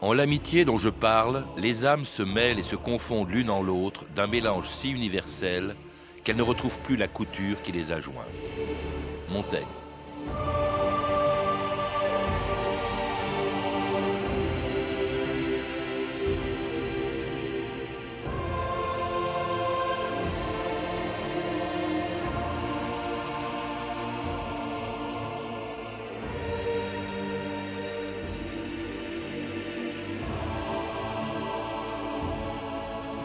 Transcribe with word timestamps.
En 0.00 0.14
l'amitié 0.14 0.64
dont 0.64 0.78
je 0.78 0.88
parle, 0.88 1.44
les 1.58 1.84
âmes 1.84 2.06
se 2.06 2.22
mêlent 2.22 2.58
et 2.58 2.62
se 2.62 2.74
confondent 2.74 3.28
l'une 3.28 3.50
en 3.50 3.62
l'autre 3.62 4.06
d'un 4.16 4.26
mélange 4.26 4.68
si 4.70 4.90
universel 4.90 5.76
qu'elles 6.24 6.36
ne 6.36 6.42
retrouvent 6.42 6.78
plus 6.78 6.96
la 6.96 7.08
couture 7.08 7.60
qui 7.60 7.72
les 7.72 7.92
a 7.92 8.00
jointes. 8.00 8.24
Montaigne.« 9.28 9.66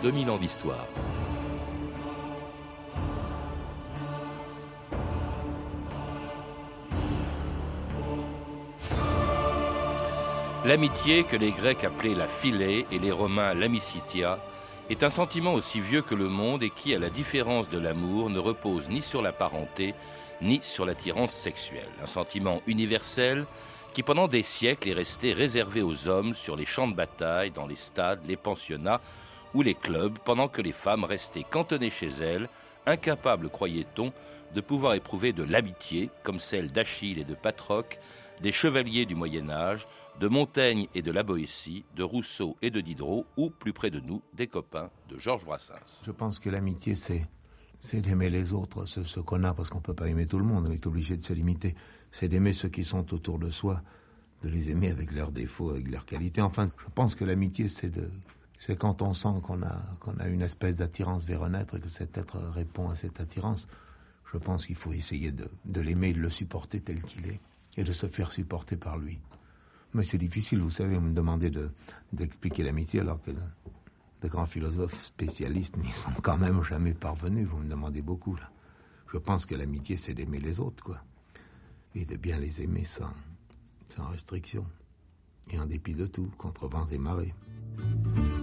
2000 0.06 0.30
ans 0.30 0.38
d'histoire. 0.38 0.86
L'amitié 10.64 11.24
que 11.24 11.36
les 11.36 11.52
Grecs 11.52 11.84
appelaient 11.84 12.14
la 12.14 12.28
philée 12.28 12.86
et 12.92 13.00
les 13.00 13.12
Romains 13.12 13.56
l'amicitia 13.56 14.38
est 14.92 15.02
un 15.02 15.10
sentiment 15.10 15.56
aussi 15.56 15.80
vieux 15.80 16.04
que 16.04 16.14
le 16.14 16.30
monde 16.30 16.62
et 16.62 16.70
qui, 16.70 16.94
à 16.94 17.00
la 17.00 17.10
différence 17.10 17.70
de 17.70 17.80
l'amour, 17.80 18.30
ne 18.30 18.38
repose 18.38 18.90
ni 18.90 19.02
sur 19.02 19.24
la 19.24 19.32
parenté 19.32 19.96
ni 20.40 20.60
sur 20.62 20.86
l'attirance 20.86 21.34
sexuelle. 21.34 21.90
Un 22.04 22.06
sentiment 22.06 22.62
universel 22.68 23.48
qui 23.96 24.04
pendant 24.04 24.28
des 24.28 24.44
siècles 24.44 24.90
est 24.90 24.94
resté 24.94 25.34
réservé 25.34 25.82
aux 25.82 26.08
hommes 26.08 26.36
sur 26.36 26.56
les 26.56 26.66
champs 26.66 26.88
de 26.88 26.94
bataille, 26.94 27.50
dans 27.50 27.66
les 27.66 27.76
stades, 27.76 28.20
les 28.28 28.38
pensionnats 28.38 29.02
ou 29.56 29.62
les 29.62 29.74
clubs, 29.74 30.20
pendant 30.20 30.48
que 30.48 30.62
les 30.62 30.74
femmes 30.74 31.06
restaient 31.06 31.46
cantonnées 31.50 31.90
chez 31.90 32.10
elles, 32.10 32.50
incapables, 32.86 33.50
croyait-on, 33.50 34.14
de 34.54 34.62
pouvoir 34.62 34.94
éprouver 34.94 35.34
de 35.34 35.44
l'amitié, 35.44 36.12
comme 36.24 36.40
celle 36.40 36.72
d'Achille 36.72 37.20
et 37.20 37.24
de 37.24 37.34
Patrocle, 37.34 38.00
des 38.42 38.52
chevaliers 38.52 39.06
du 39.06 39.16
Moyen 39.16 39.50
Âge, 39.50 39.88
de 40.20 40.28
Montaigne 40.28 40.88
et 40.94 41.02
de 41.02 41.12
la 41.12 41.24
Boétie, 41.24 41.86
de 41.96 42.04
Rousseau 42.04 42.58
et 42.62 42.70
de 42.70 42.82
Diderot, 42.82 43.26
ou 43.38 43.50
plus 43.50 43.74
près 43.74 43.90
de 43.90 44.02
nous, 44.02 44.22
des 44.34 44.48
copains 44.48 44.92
de 45.10 45.18
Georges 45.18 45.46
Brassens. 45.46 46.04
Je 46.06 46.12
pense 46.12 46.38
que 46.38 46.50
l'amitié, 46.50 46.96
c'est 46.96 47.26
c'est 47.80 48.02
d'aimer 48.02 48.30
les 48.30 48.52
autres, 48.52 48.86
ce, 48.86 49.04
ce 49.04 49.20
qu'on 49.20 49.44
a, 49.44 49.54
parce 49.54 49.70
qu'on 49.70 49.78
ne 49.78 49.84
peut 49.84 49.94
pas 49.94 50.08
aimer 50.08 50.26
tout 50.26 50.40
le 50.40 50.46
monde, 50.46 50.66
on 50.68 50.72
est 50.72 50.88
obligé 50.88 51.18
de 51.18 51.24
se 51.24 51.34
limiter. 51.34 51.76
C'est 52.12 52.28
d'aimer 52.28 52.54
ceux 52.54 52.70
qui 52.70 52.84
sont 52.84 53.14
autour 53.14 53.38
de 53.38 53.52
soi, 53.52 53.82
de 54.44 54.50
les 54.50 54.70
aimer 54.70 54.90
avec 54.90 55.12
leurs 55.12 55.32
défauts, 55.32 55.70
avec 55.70 55.90
leurs 55.90 56.06
qualités. 56.06 56.42
Enfin, 56.42 56.72
je 56.80 56.90
pense 56.96 57.14
que 57.14 57.26
l'amitié, 57.26 57.68
c'est 57.68 57.90
de, 57.90 58.10
c'est 58.60 58.78
quand 58.78 59.02
on 59.02 59.14
sent 59.14 59.42
qu'on 59.44 59.62
a, 59.64 59.82
a 60.20 60.28
une 60.28 60.42
espèce 60.42 60.78
d'attirance 60.78 61.26
vers 61.26 61.44
un 61.44 61.54
être 61.54 61.78
et 61.78 61.80
que 61.80 61.90
cet 61.90 62.18
être 62.18 62.38
répond 62.38 62.90
à 62.90 62.96
cette 62.96 63.20
attirance. 63.20 63.68
Je 64.32 64.38
pense 64.38 64.66
qu'il 64.66 64.76
faut 64.76 64.94
essayer 64.94 65.32
de, 65.32 65.48
de 65.66 65.82
l'aimer, 65.82 66.14
de 66.14 66.20
le 66.20 66.30
supporter 66.30 66.82
tel 66.82 67.02
qu'il 67.02 67.28
est 67.28 67.40
et 67.78 67.84
de 67.84 67.94
se 67.94 68.08
faire 68.08 68.32
supporter 68.32 68.76
par 68.76 68.98
lui. 68.98 69.20
Mais 69.94 70.04
c'est 70.04 70.18
difficile, 70.18 70.60
vous 70.60 70.72
savez, 70.72 70.96
vous 70.96 71.02
me 71.02 71.14
demandez 71.14 71.50
de, 71.50 71.70
d'expliquer 72.12 72.64
l'amitié 72.64 73.00
alors 73.00 73.22
que 73.22 73.32
de 73.32 74.28
grands 74.28 74.46
philosophes 74.46 75.06
spécialistes 75.06 75.78
n'y 75.78 75.92
sont 75.92 76.12
quand 76.22 76.38
même 76.38 76.64
jamais 76.64 76.94
parvenus. 76.94 77.48
Vous 77.48 77.60
me 77.60 77.70
demandez 77.70 78.02
beaucoup, 78.02 78.36
là. 78.36 78.50
Je 79.14 79.18
pense 79.18 79.46
que 79.46 79.56
l'amitié, 79.56 79.96
c'est 79.96 80.14
d'aimer 80.14 80.40
les 80.40 80.60
autres, 80.60 80.84
quoi. 80.84 80.98
Et 81.94 82.04
de 82.06 82.18
bien 82.18 82.38
les 82.38 82.62
aimer 82.62 82.84
sans, 82.84 83.14
sans 83.96 84.08
restriction. 84.08 84.66
Et 85.52 85.60
en 85.60 85.66
dépit 85.66 85.94
de 85.94 86.08
tout, 86.08 86.30
contre 86.38 86.68
vents 86.68 86.88
et 86.88 86.98
marées. 86.98 87.34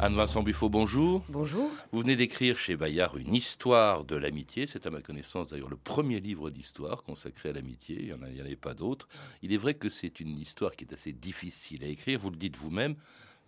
Anne-Vincent 0.00 0.44
Buffo, 0.44 0.68
bonjour. 0.68 1.24
Bonjour. 1.28 1.68
Vous 1.90 2.00
venez 2.00 2.14
d'écrire 2.14 2.56
chez 2.56 2.76
Bayard 2.76 3.16
une 3.16 3.34
histoire 3.34 4.04
de 4.04 4.14
l'amitié. 4.14 4.68
C'est 4.68 4.86
à 4.86 4.90
ma 4.90 5.00
connaissance 5.00 5.50
d'ailleurs 5.50 5.68
le 5.68 5.76
premier 5.76 6.20
livre 6.20 6.50
d'histoire 6.50 7.02
consacré 7.02 7.48
à 7.48 7.52
l'amitié. 7.52 7.96
Il 7.98 8.06
n'y 8.06 8.12
en, 8.12 8.22
avait 8.22 8.54
pas 8.54 8.74
d'autres. 8.74 9.08
Il 9.42 9.52
est 9.52 9.56
vrai 9.56 9.74
que 9.74 9.88
c'est 9.88 10.20
une 10.20 10.38
histoire 10.38 10.76
qui 10.76 10.84
est 10.84 10.92
assez 10.92 11.12
difficile 11.12 11.82
à 11.82 11.88
écrire. 11.88 12.20
Vous 12.20 12.30
le 12.30 12.36
dites 12.36 12.56
vous-même. 12.56 12.94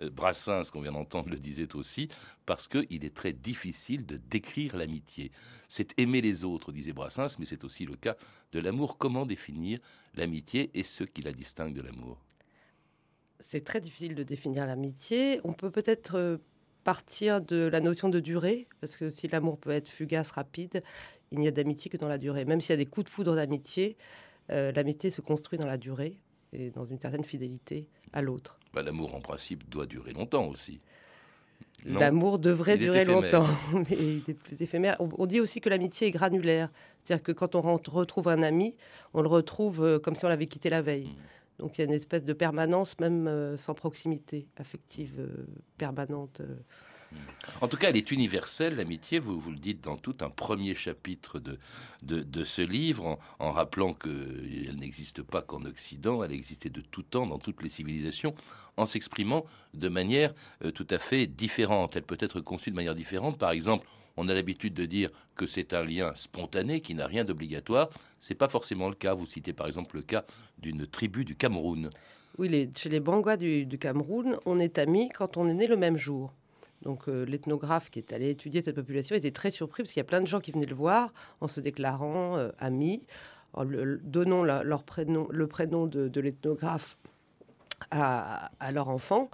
Euh, 0.03 0.11
Brassens, 0.11 0.71
qu'on 0.73 0.81
vient 0.81 0.91
d'entendre, 0.91 1.31
le 1.31 1.39
disait 1.39 1.77
aussi, 1.77 2.09
parce 2.47 2.67
qu'il 2.67 3.05
est 3.05 3.15
très 3.15 3.33
difficile 3.33 4.05
de 4.05 4.17
décrire 4.17 4.77
l'amitié. 4.77 5.31
C'est 5.69 5.97
aimer 6.01 6.21
les 6.21 6.43
autres, 6.45 6.73
disait 6.73 6.93
Brassens, 6.93 7.37
mais 7.39 7.47
c'est 7.47 7.63
aussi 7.63 7.85
le 7.85 7.95
cas 7.95 8.17
de 8.51 8.59
l'amour. 8.59 8.99
Comment 8.99 9.25
définir 9.25 9.79
l'amitié 10.15 10.73
et 10.75 10.83
ce 10.83 11.05
qui 11.05 11.23
la 11.23 11.33
distingue 11.33 11.75
de 11.75 11.83
l'amour? 11.83 12.19
C'est 13.41 13.65
très 13.65 13.81
difficile 13.81 14.15
de 14.15 14.23
définir 14.23 14.67
l'amitié. 14.67 15.41
On 15.45 15.53
peut 15.53 15.71
peut-être 15.71 16.17
euh, 16.17 16.37
partir 16.85 17.41
de 17.41 17.69
la 17.73 17.81
notion 17.81 18.09
de 18.09 18.21
durée, 18.21 18.69
parce 18.81 18.97
que 18.97 19.11
si 19.11 19.29
l'amour 19.29 19.59
peut 19.59 19.71
être 19.71 19.89
fugace, 19.89 20.31
rapide, 20.31 20.83
il 21.33 21.39
n'y 21.39 21.49
a 21.49 21.51
d'amitié 21.51 21.91
que 21.91 21.97
dans 21.97 22.09
la 22.09 22.19
durée. 22.19 22.45
Même 22.45 22.61
s'il 22.61 22.71
y 22.71 22.75
a 22.75 22.77
des 22.77 22.87
coups 22.87 23.07
de 23.07 23.11
foudre 23.11 23.35
d'amitié, 23.35 23.97
euh, 24.51 24.73
l'amitié 24.73 25.11
se 25.11 25.21
construit 25.21 25.59
dans 25.59 25.67
la 25.67 25.79
durée 25.79 26.17
et 26.53 26.71
dans 26.71 26.85
une 26.85 27.01
certaine 27.01 27.25
fidélité 27.25 27.89
à 28.13 28.23
l'autre. 28.23 28.59
Bah, 28.75 28.83
L'amour, 28.83 29.15
en 29.15 29.21
principe, 29.21 29.69
doit 29.69 29.87
durer 29.87 30.13
longtemps 30.13 30.47
aussi. 30.47 30.81
L'amour 31.87 32.39
devrait 32.39 32.75
Il 32.75 32.81
durer 32.81 33.05
longtemps, 33.05 33.47
mais 33.73 33.97
il 33.97 34.23
est 34.29 34.35
plus 34.35 34.61
éphémère. 34.61 34.97
On, 35.01 35.09
on 35.17 35.27
dit 35.27 35.41
aussi 35.41 35.61
que 35.61 35.71
l'amitié 35.71 36.09
est 36.09 36.11
granulaire, 36.11 36.71
c'est-à-dire 37.03 37.23
que 37.23 37.33
quand 37.33 37.55
on 37.55 37.61
retrouve 37.61 38.29
un 38.29 38.43
ami, 38.43 38.77
on 39.15 39.23
le 39.23 39.29
retrouve 39.29 39.83
euh, 39.83 39.99
comme 39.99 40.15
si 40.15 40.25
on 40.25 40.29
l'avait 40.29 40.47
quitté 40.47 40.69
la 40.69 40.83
veille. 40.83 41.07
Mm. 41.07 41.17
Donc 41.61 41.77
il 41.77 41.83
y 41.83 41.85
a 41.85 41.85
une 41.85 41.93
espèce 41.93 42.25
de 42.25 42.33
permanence, 42.33 42.99
même 43.01 43.29
euh, 43.29 43.57
sans 43.59 43.75
proximité 43.75 44.49
affective 44.57 45.15
euh, 45.19 45.47
permanente. 45.77 46.41
euh. 46.41 46.57
En 47.61 47.67
tout 47.69 47.77
cas, 47.77 47.91
elle 47.91 47.97
est 47.97 48.13
universelle, 48.13 48.77
l'amitié, 48.77 49.19
vous, 49.19 49.39
vous 49.39 49.51
le 49.51 49.59
dites 49.59 49.83
dans 49.83 49.97
tout 49.97 50.15
un 50.21 50.31
premier 50.31 50.77
chapitre 50.77 51.41
de, 51.41 51.59
de, 52.03 52.45
ce 52.45 52.63
livre, 52.63 53.19
en, 53.41 53.51
rappelant 53.51 53.95
qu'elle 53.95 54.77
n'existe 54.79 55.21
pas 55.23 55.43
qu'en 55.43 55.65
Occident, 55.65 56.23
elle 56.23 56.31
existait 56.31 56.71
de 56.71 56.81
tout 56.81 57.03
temps 57.03 57.27
dans 57.27 57.41
toutes 57.41 57.65
les 57.65 57.69
civilisations, 57.69 58.33
en 58.77 58.87
s'exprimant 58.87 59.45
de 59.75 59.89
manière 59.89 60.33
tout 60.73 60.87
à 60.89 60.99
fait 60.99 61.27
différente. 61.27 61.97
Elle 61.97 62.05
peut 62.05 62.17
être 62.21 62.41
conçue 62.41 62.71
de 62.71 62.77
manière 62.77 62.95
différente. 62.95 63.39
Par 63.39 63.51
exemple, 63.51 63.85
on 64.17 64.29
a 64.29 64.35
l'habitude 64.35 64.75
de 64.75 64.85
dire 64.87 65.11
que 65.35 65.47
c'est 65.47 65.73
un 65.73 65.85
lien 65.85 66.13
spontané 66.15 66.81
qui 66.81 66.95
n'a 66.95 67.07
rien 67.07 67.25
d'obligatoire. 67.25 67.91
C'est 68.19 68.35
pas 68.35 68.49
forcément 68.49 68.89
le 68.89 68.95
cas. 68.95 69.15
Vous 69.15 69.27
citez 69.27 69.53
par 69.53 69.67
exemple 69.67 69.97
le 69.97 70.03
cas 70.03 70.25
d'une 70.59 70.87
tribu 70.87 71.25
du 71.25 71.37
Cameroun. 71.37 71.91
Oui, 72.39 72.71
chez 72.77 72.89
les 72.89 73.01
Bangwa 73.01 73.37
du, 73.37 73.67
Cameroun, 73.79 74.39
on 74.47 74.59
est 74.59 74.79
amis 74.79 75.09
quand 75.11 75.37
on 75.37 75.49
est 75.49 75.55
né 75.55 75.67
le 75.67 75.77
même 75.77 75.97
jour. 75.97 76.33
Donc 76.83 77.09
euh, 77.09 77.27
l'ethnographe 77.27 77.91
qui 77.91 77.99
est 77.99 78.13
allé 78.13 78.31
étudier 78.31 78.63
cette 78.63 78.77
population 78.77 79.15
était 79.15 79.33
très 79.33 79.51
surpris 79.51 79.83
parce 79.83 79.93
qu'il 79.93 80.01
y 80.01 80.07
a 80.07 80.09
plein 80.09 80.23
de 80.23 80.27
gens 80.27 80.41
qui 80.41 80.51
venaient 80.51 80.65
le 80.65 80.75
voir 80.75 81.13
en 81.41 81.49
se 81.49 81.61
déclarant 81.61 82.39
euh, 82.39 82.51
amis, 82.59 83.07
en 83.53 83.65
donnant 83.65 84.45
leur 84.45 84.85
prénom, 84.85 85.29
le 85.31 85.47
prénom 85.47 85.87
de, 85.87 86.09
de 86.09 86.21
l'ethnographe 86.21 86.97
à, 87.91 88.51
à 88.61 88.73
leur 88.73 88.89
enfant. 88.89 89.29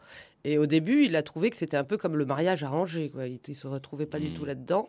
Et 0.48 0.58
au 0.58 0.66
début, 0.66 1.04
il 1.04 1.16
a 1.16 1.22
trouvé 1.22 1.50
que 1.50 1.56
c'était 1.56 1.76
un 1.76 1.82
peu 1.82 1.96
comme 1.96 2.16
le 2.16 2.25
mariage 2.25 2.62
arrangé. 2.62 3.10
Quoi. 3.10 3.26
Il 3.26 3.40
ne 3.48 3.52
se 3.54 3.66
retrouvait 3.66 4.06
pas 4.06 4.20
du 4.20 4.28
Mhm. 4.28 4.34
tout 4.34 4.44
là-dedans. 4.44 4.87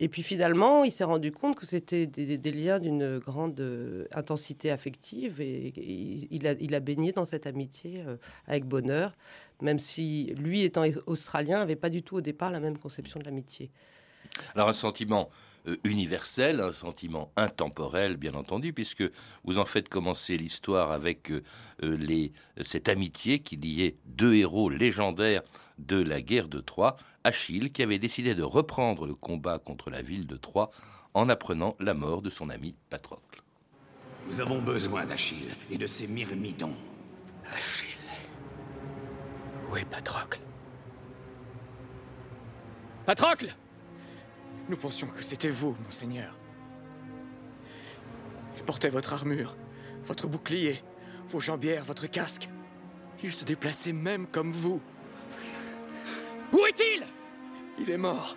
Et 0.00 0.08
puis 0.08 0.22
finalement, 0.22 0.82
il 0.82 0.90
s'est 0.90 1.04
rendu 1.04 1.30
compte 1.30 1.56
que 1.56 1.64
c'était 1.66 2.06
des, 2.06 2.38
des 2.38 2.50
liens 2.52 2.80
d'une 2.80 3.18
grande 3.18 3.60
euh, 3.60 4.06
intensité 4.12 4.70
affective 4.70 5.40
et, 5.40 5.68
et 5.68 6.28
il, 6.30 6.46
a, 6.46 6.52
il 6.58 6.74
a 6.74 6.80
baigné 6.80 7.12
dans 7.12 7.26
cette 7.26 7.46
amitié 7.46 8.02
euh, 8.06 8.16
avec 8.48 8.64
bonheur, 8.64 9.14
même 9.60 9.78
si 9.78 10.32
lui, 10.38 10.62
étant 10.62 10.84
australien, 11.06 11.58
n'avait 11.58 11.76
pas 11.76 11.90
du 11.90 12.02
tout 12.02 12.16
au 12.16 12.20
départ 12.22 12.50
la 12.50 12.60
même 12.60 12.78
conception 12.78 13.20
de 13.20 13.26
l'amitié. 13.26 13.70
Alors 14.54 14.68
un 14.70 14.72
sentiment 14.72 15.28
universel, 15.84 16.60
un 16.60 16.72
sentiment 16.72 17.32
intemporel, 17.36 18.16
bien 18.16 18.34
entendu, 18.34 18.72
puisque 18.72 19.04
vous 19.44 19.58
en 19.58 19.64
faites 19.64 19.88
commencer 19.88 20.36
l'histoire 20.36 20.90
avec 20.92 21.30
euh, 21.30 21.42
euh, 21.82 21.96
les, 21.96 22.32
cette 22.62 22.88
amitié 22.88 23.40
qui 23.40 23.56
liait 23.56 23.96
deux 24.06 24.34
héros 24.34 24.70
légendaires 24.70 25.42
de 25.78 26.02
la 26.02 26.20
guerre 26.20 26.48
de 26.48 26.60
Troie, 26.60 26.96
Achille, 27.24 27.72
qui 27.72 27.82
avait 27.82 27.98
décidé 27.98 28.34
de 28.34 28.42
reprendre 28.42 29.06
le 29.06 29.14
combat 29.14 29.58
contre 29.58 29.90
la 29.90 30.02
ville 30.02 30.26
de 30.26 30.36
Troie 30.36 30.70
en 31.14 31.28
apprenant 31.28 31.76
la 31.80 31.94
mort 31.94 32.22
de 32.22 32.30
son 32.30 32.50
ami 32.50 32.74
Patrocle. 32.88 33.42
Nous 34.28 34.40
avons 34.40 34.60
besoin 34.60 35.06
d'Achille 35.06 35.54
et 35.70 35.78
de 35.78 35.86
ses 35.86 36.06
myrmidons. 36.06 36.74
Achille. 37.54 37.88
Où 39.70 39.76
est 39.76 39.84
Patrocle? 39.84 40.40
Patrocle 43.06 43.54
Nous 44.70 44.76
pensions 44.76 45.08
que 45.08 45.24
c'était 45.24 45.48
vous, 45.48 45.74
monseigneur. 45.82 46.32
Il 48.56 48.62
portait 48.62 48.88
votre 48.88 49.12
armure, 49.12 49.56
votre 50.04 50.28
bouclier, 50.28 50.80
vos 51.26 51.40
jambières, 51.40 51.84
votre 51.84 52.06
casque. 52.06 52.48
Il 53.24 53.34
se 53.34 53.44
déplaçait 53.44 53.92
même 53.92 54.28
comme 54.28 54.52
vous. 54.52 54.80
Où 56.52 56.58
est-il? 56.66 57.04
Il 57.80 57.90
est 57.90 57.96
mort. 57.96 58.36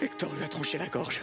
Hector 0.00 0.32
lui 0.36 0.44
a 0.44 0.48
tranché 0.48 0.78
la 0.78 0.86
gorge. 0.86 1.22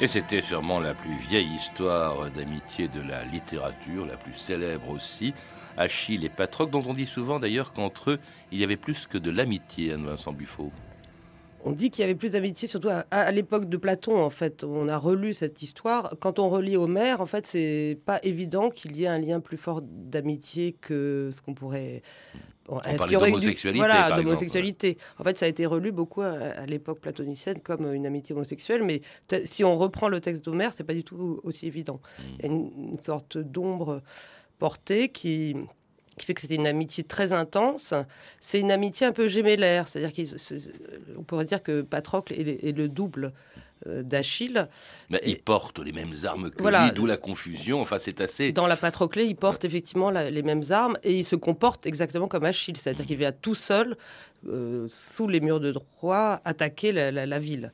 Et 0.00 0.06
c'était 0.06 0.42
sûrement 0.42 0.78
la 0.78 0.94
plus 0.94 1.16
vieille 1.28 1.52
histoire 1.56 2.30
d'amitié 2.30 2.86
de 2.86 3.00
la 3.00 3.24
littérature, 3.24 4.06
la 4.06 4.16
plus 4.16 4.32
célèbre 4.32 4.90
aussi, 4.90 5.34
Achille 5.76 6.24
et 6.24 6.28
Patrocle, 6.28 6.70
dont 6.70 6.84
on 6.86 6.94
dit 6.94 7.06
souvent 7.06 7.40
d'ailleurs 7.40 7.72
qu'entre 7.72 8.12
eux, 8.12 8.18
il 8.52 8.60
y 8.60 8.64
avait 8.64 8.76
plus 8.76 9.08
que 9.08 9.18
de 9.18 9.32
l'amitié, 9.32 9.94
Anne-Vincent 9.94 10.32
Buffo. 10.32 10.70
On 11.64 11.72
dit 11.72 11.90
qu'il 11.90 12.02
y 12.02 12.04
avait 12.04 12.14
plus 12.14 12.30
d'amitié, 12.30 12.68
surtout 12.68 12.90
à, 13.10 13.32
l'époque 13.32 13.68
de 13.68 13.76
Platon, 13.76 14.22
en 14.22 14.30
fait. 14.30 14.62
On 14.62 14.88
a 14.88 14.96
relu 14.96 15.32
cette 15.32 15.62
histoire. 15.62 16.14
Quand 16.20 16.38
on 16.38 16.48
relit 16.48 16.76
Homère, 16.76 17.20
en 17.20 17.26
fait, 17.26 17.48
c'est 17.48 17.98
pas 18.06 18.20
évident 18.22 18.70
qu'il 18.70 18.96
y 18.96 19.02
ait 19.02 19.08
un 19.08 19.18
lien 19.18 19.40
plus 19.40 19.56
fort 19.56 19.82
d'amitié 19.82 20.76
que 20.80 21.30
ce 21.32 21.42
qu'on 21.42 21.54
pourrait 21.54 22.02
On 22.68 22.80
Est-ce 22.82 23.02
qu'il 23.04 23.12
y 23.12 23.16
aurait 23.16 23.30
d'homosexualité, 23.30 23.78
Voilà, 23.78 24.04
exemple, 24.08 24.22
d'homosexualité. 24.24 24.98
En 25.18 25.24
fait, 25.24 25.38
ça 25.38 25.46
a 25.46 25.48
été 25.48 25.64
relu 25.66 25.90
beaucoup 25.90 26.20
à, 26.22 26.32
à 26.32 26.66
l'époque 26.66 27.00
platonicienne 27.00 27.60
comme 27.60 27.92
une 27.92 28.06
amitié 28.06 28.34
homosexuelle, 28.34 28.82
mais 28.82 29.00
si 29.46 29.64
on 29.64 29.76
reprend 29.76 30.08
le 30.08 30.20
texte 30.20 30.44
d'Homère, 30.44 30.72
c'est 30.76 30.84
pas 30.84 30.94
du 30.94 31.04
tout 31.04 31.40
aussi 31.44 31.66
évident. 31.66 32.00
Mm. 32.18 32.22
Il 32.38 32.44
y 32.44 32.48
a 32.48 32.52
une, 32.52 32.70
une 32.92 32.98
sorte 33.00 33.38
d'ombre 33.38 34.02
portée 34.58 35.08
qui 35.08 35.56
qui 36.18 36.26
fait 36.26 36.34
que 36.34 36.40
c'était 36.40 36.56
une 36.56 36.66
amitié 36.66 37.04
très 37.04 37.32
intense. 37.32 37.94
C'est 38.40 38.58
une 38.58 38.72
amitié 38.72 39.06
un 39.06 39.12
peu 39.12 39.28
gémellaire, 39.28 39.86
c'est-à-dire 39.86 40.12
qu'on 40.12 41.22
pourrait 41.22 41.44
dire 41.44 41.62
que 41.62 41.82
Patrocle 41.82 42.32
est, 42.34 42.76
le- 42.76 42.88
double 42.88 43.26
euh, 43.26 43.60
d'Achille. 43.86 44.68
Mais 45.10 45.20
ils 45.26 45.38
portent 45.38 45.78
les 45.78 45.92
mêmes 45.92 46.14
armes 46.24 46.50
que 46.50 46.60
Voilà. 46.62 46.86
lui, 46.86 46.92
d'où 46.92 47.06
la 47.06 47.16
confusion. 47.16 47.80
Enfin, 47.80 47.98
c'est 47.98 48.20
assez. 48.20 48.52
Dans 48.52 48.66
la 48.66 48.76
Patroclée, 48.76 49.24
il 49.24 49.36
porte 49.36 49.64
effectivement 49.64 50.10
la- 50.10 50.30
les 50.30 50.42
mêmes 50.42 50.64
armes 50.70 50.98
et 51.02 51.14
il 51.16 51.24
se 51.24 51.36
comporte 51.36 51.86
exactement 51.86 52.28
comme 52.28 52.44
Achille, 52.44 52.76
c'est-à-dire 52.76 53.06
qu'il 53.06 53.16
vient 53.18 53.32
tout 53.32 53.54
seul, 53.54 53.96
euh, 54.48 54.86
sous 54.88 55.26
les 55.28 55.40
murs 55.40 55.60
de 55.60 55.72
Troie, 55.72 56.40
attaquer 56.44 56.92
la, 56.92 57.10
la- 57.10 57.26
la 57.26 57.38
ville. 57.38 57.72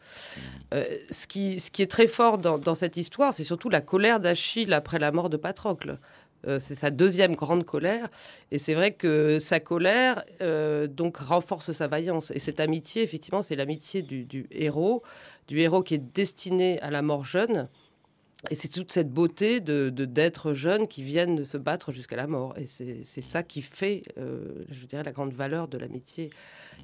Euh, 0.72 0.84
ce, 1.10 1.26
qui, 1.26 1.60
ce 1.60 1.70
qui 1.70 1.82
est 1.82 1.90
très 1.90 2.06
fort 2.06 2.38
dans, 2.38 2.58
dans 2.58 2.74
cette 2.74 2.96
histoire, 2.96 3.32
c'est 3.34 3.44
surtout 3.44 3.68
la 3.70 3.80
colère 3.80 4.20
d'Achille 4.20 4.72
après 4.72 4.98
la 4.98 5.12
mort 5.12 5.30
de 5.30 5.36
Patrocle. 5.36 5.98
Euh, 6.46 6.60
c'est 6.60 6.74
sa 6.74 6.90
deuxième 6.90 7.34
grande 7.34 7.64
colère, 7.64 8.08
et 8.50 8.58
c'est 8.58 8.74
vrai 8.74 8.92
que 8.92 9.38
sa 9.38 9.60
colère 9.60 10.24
euh, 10.42 10.86
donc 10.86 11.16
renforce 11.16 11.72
sa 11.72 11.86
vaillance. 11.86 12.30
Et 12.32 12.38
cette 12.38 12.60
amitié, 12.60 13.02
effectivement, 13.02 13.40
c'est 13.42 13.56
l'amitié 13.56 14.02
du, 14.02 14.26
du 14.26 14.46
héros, 14.50 15.02
du 15.48 15.58
héros 15.60 15.82
qui 15.82 15.94
est 15.94 16.14
destiné 16.14 16.80
à 16.80 16.90
la 16.90 17.02
mort 17.02 17.24
jeune, 17.24 17.68
et 18.50 18.54
c'est 18.54 18.68
toute 18.68 18.92
cette 18.92 19.10
beauté 19.10 19.60
de 19.60 19.90
d'êtres 19.90 20.54
jeunes 20.54 20.88
qui 20.88 21.02
viennent 21.02 21.36
de 21.36 21.44
se 21.44 21.56
battre 21.56 21.92
jusqu'à 21.92 22.16
la 22.16 22.26
mort. 22.26 22.54
Et 22.56 22.66
c'est 22.66 23.02
c'est 23.04 23.22
ça 23.22 23.42
qui 23.42 23.62
fait, 23.62 24.02
euh, 24.18 24.64
je 24.70 24.86
dirais, 24.86 25.02
la 25.02 25.12
grande 25.12 25.32
valeur 25.32 25.68
de 25.68 25.78
l'amitié 25.78 26.30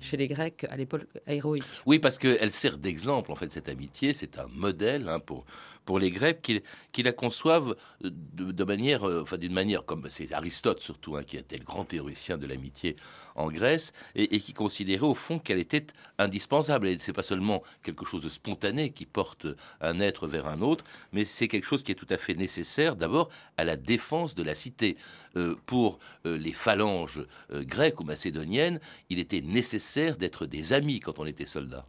chez 0.01 0.17
les 0.17 0.29
Grecs 0.29 0.65
à 0.71 0.77
l'époque 0.77 1.07
héroïque. 1.27 1.65
Oui, 1.87 1.99
parce 1.99 2.19
qu'elle 2.19 2.53
sert 2.53 2.79
d'exemple, 2.79 3.33
en 3.33 3.35
fait, 3.35 3.53
cette 3.53 3.69
amitié. 3.69 4.15
C'est 4.15 4.39
un 4.39 4.47
modèle 4.47 5.09
hein, 5.09 5.19
pour, 5.19 5.45
pour 5.85 5.99
les 5.99 6.11
Grecs 6.11 6.41
qui, 6.43 6.63
qui 6.93 7.03
la 7.03 7.13
conçoivent 7.13 7.75
de, 8.01 8.53
de 8.53 8.65
manière, 8.65 9.07
euh, 9.09 9.23
enfin, 9.23 9.37
d'une 9.37 9.53
manière 9.53 9.85
comme 9.85 10.07
c'est 10.09 10.33
Aristote 10.33 10.81
surtout, 10.81 11.17
hein, 11.17 11.23
qui 11.23 11.37
était 11.37 11.59
le 11.59 11.65
grand 11.65 11.85
théoricien 11.85 12.39
de 12.39 12.47
l'amitié 12.47 12.97
en 13.35 13.51
Grèce, 13.51 13.93
et, 14.15 14.35
et 14.35 14.41
qui 14.41 14.53
considérait 14.53 15.07
au 15.07 15.15
fond 15.15 15.39
qu'elle 15.39 15.59
était 15.59 15.87
indispensable. 16.19 16.89
Et 16.89 16.97
c'est 17.01 17.13
pas 17.13 17.23
seulement 17.23 17.63
quelque 17.83 18.05
chose 18.05 18.23
de 18.23 18.29
spontané 18.29 18.91
qui 18.91 19.07
porte 19.07 19.47
un 19.81 20.01
être 20.01 20.27
vers 20.27 20.47
un 20.47 20.61
autre, 20.61 20.85
mais 21.13 21.25
c'est 21.25 21.49
quelque 21.51 21.67
chose 21.67 21.83
qui 21.83 21.93
est 21.93 21.97
tout 21.97 22.07
à 22.09 22.17
fait 22.17 22.35
nécessaire, 22.35 22.97
d'abord, 22.97 23.29
à 23.59 23.65
la 23.65 23.77
défense 23.77 24.35
de 24.35 24.43
la 24.43 24.55
cité. 24.55 24.97
Euh, 25.37 25.55
pour 25.67 25.99
euh, 26.27 26.37
les 26.37 26.53
phalanges 26.53 27.23
euh, 27.53 27.63
grecques 27.63 28.01
ou 28.01 28.05
macédoniennes, 28.05 28.81
il 29.11 29.21
était 29.21 29.43
nécessaire 29.43 30.17
d'être 30.17 30.47
des 30.47 30.73
amis 30.73 30.99
quand 30.99 31.21
on 31.21 31.27
était 31.27 31.45
soldat. 31.45 31.87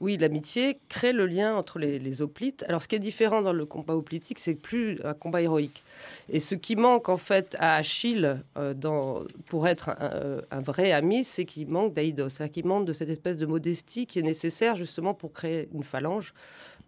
Oui, 0.00 0.18
l'amitié 0.18 0.78
crée 0.88 1.12
le 1.12 1.26
lien 1.26 1.54
entre 1.54 1.78
les, 1.78 2.22
hoplites. 2.22 2.64
Alors, 2.66 2.82
ce 2.82 2.88
qui 2.88 2.96
est 2.96 2.98
différent 2.98 3.40
dans 3.40 3.52
le 3.52 3.64
combat 3.64 3.94
hoplitique, 3.94 4.40
c'est 4.40 4.56
plus 4.56 4.98
un 5.04 5.14
combat 5.14 5.40
héroïque. 5.40 5.82
Et 6.28 6.40
ce 6.40 6.56
qui 6.56 6.74
manque 6.74 7.08
en 7.08 7.16
fait 7.16 7.54
à 7.60 7.76
Achille 7.76 8.42
dans, 8.74 9.22
pour 9.46 9.68
être 9.68 9.90
un, 10.50 10.60
vrai 10.60 10.90
ami, 10.90 11.22
c'est 11.22 11.44
qu'il 11.44 11.68
manque 11.68 11.94
d'Aïdos, 11.94 12.30
c'est-à-dire 12.30 12.52
qu'il 12.52 12.66
manque 12.66 12.84
de 12.84 12.92
cette 12.92 13.10
espèce 13.10 13.36
de 13.36 13.46
modestie 13.46 14.06
qui 14.06 14.18
est 14.18 14.22
nécessaire 14.22 14.74
justement 14.74 15.14
pour 15.14 15.32
créer 15.32 15.68
une 15.72 15.84
phalange, 15.84 16.34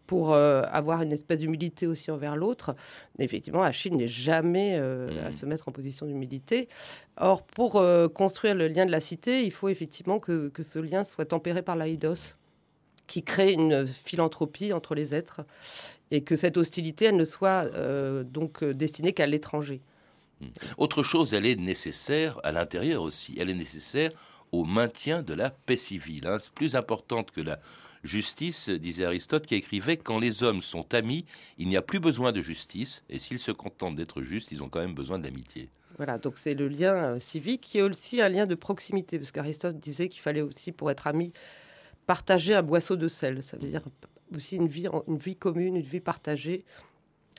pour 0.07 0.33
euh, 0.33 0.63
avoir 0.71 1.03
une 1.03 1.13
espèce 1.13 1.39
d'humilité 1.39 1.87
aussi 1.87 2.11
envers 2.11 2.37
l'autre. 2.37 2.75
Effectivement, 3.19 3.63
Achille 3.63 3.97
n'est 3.97 4.09
jamais 4.09 4.77
euh, 4.79 5.27
à 5.27 5.33
se 5.33 5.47
mettre 5.47 5.69
en 5.69 5.73
position 5.73 6.07
d'humilité. 6.07 6.69
Or, 7.17 7.43
pour 7.43 7.77
euh, 7.77 8.09
construire 8.09 8.55
le 8.55 8.69
lien 8.69 8.87
de 8.87 8.91
la 8.91 9.01
cité, 9.01 9.45
il 9.45 9.51
faut 9.51 9.69
effectivement 9.69 10.19
que, 10.19 10.49
que 10.49 10.63
ce 10.63 10.79
lien 10.79 11.05
soit 11.05 11.27
tempéré 11.27 11.63
par 11.63 11.77
l'Aïdos 11.77 12.37
qui 13.07 13.23
crée 13.23 13.53
une 13.53 13.87
philanthropie 13.87 14.73
entre 14.73 14.95
les 14.95 15.15
êtres 15.15 15.43
et 16.11 16.23
que 16.23 16.37
cette 16.37 16.57
hostilité, 16.57 17.07
elle 17.07 17.17
ne 17.17 17.27
soit 17.27 17.69
donc 18.23 18.65
destinée 18.65 19.13
qu'à 19.13 19.27
l'étranger. 19.27 19.83
Autre 20.79 21.03
chose, 21.03 21.35
elle 21.35 21.45
est 21.45 21.57
nécessaire 21.57 22.41
à 22.45 22.53
l'intérieur 22.53 23.03
aussi. 23.03 23.37
Elle 23.39 23.51
est 23.51 23.55
nécessaire 23.55 24.11
au 24.53 24.65
maintien 24.65 25.23
de 25.23 25.35
la 25.35 25.51
paix 25.51 25.77
civile. 25.77 26.27
hein. 26.27 26.39
C'est 26.41 26.53
plus 26.53 26.77
importante 26.77 27.31
que 27.31 27.43
la 27.43 27.59
justice, 28.05 28.69
disait 28.69 29.07
Aristote, 29.07 29.47
qui 29.47 29.57
écrivait 29.57 29.97
Quand 29.97 30.19
les 30.19 30.43
hommes 30.43 30.63
sont 30.63 30.95
amis, 30.95 31.25
il 31.59 31.69
n'y 31.69 31.77
a 31.77 31.83
plus 31.83 32.01
besoin 32.01 32.31
de 32.31 32.41
justice, 32.41 33.03
et 33.09 33.19
s'ils 33.19 33.39
se 33.41 33.51
contentent 33.51 33.97
d'être 33.97 34.23
justes, 34.23 34.53
ils 34.53 34.63
ont 34.63 34.69
quand 34.69 34.81
même 34.81 34.95
besoin 34.95 35.19
de 35.19 35.25
l'amitié. 35.25 35.71
Voilà, 35.97 36.19
donc 36.19 36.39
c'est 36.39 36.55
le 36.55 36.69
lien 36.69 36.95
euh, 36.95 37.19
civique 37.19 37.61
qui 37.63 37.79
est 37.79 37.83
aussi 37.83 38.21
un 38.21 38.29
lien 38.29 38.47
de 38.47 38.55
proximité, 38.55 39.19
parce 39.19 39.33
qu'Aristote 39.33 39.79
disait 39.79 40.09
qu'il 40.09 40.21
fallait 40.21 40.43
aussi, 40.43 40.71
pour 40.73 40.91
être 40.91 41.07
ami, 41.07 41.33
partager 42.07 42.55
un 42.55 42.63
boisseau 42.63 42.97
de 42.97 43.09
sel. 43.09 43.43
Ça 43.43 43.57
veut 43.57 43.69
dire 43.69 43.83
aussi 44.35 44.57
une 44.57 44.69
vie, 44.69 44.87
une 45.09 45.19
vie 45.19 45.37
commune, 45.37 45.77
une 45.77 45.83
vie 45.83 46.01
partagée, 46.01 46.65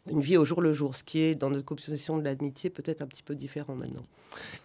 une 0.10 0.22
vie 0.22 0.38
au 0.38 0.46
jour 0.46 0.62
le 0.62 0.72
jour, 0.72 0.96
ce 0.96 1.04
qui 1.04 1.20
est 1.22 1.36
dans 1.36 1.50
notre 1.50 1.66
conception 1.66 2.18
de 2.18 2.24
l'amitié 2.24 2.70
peut-être 2.70 3.02
un 3.02 3.08
petit 3.08 3.24
peu 3.24 3.36
différent 3.36 3.76
maintenant. 3.76 4.04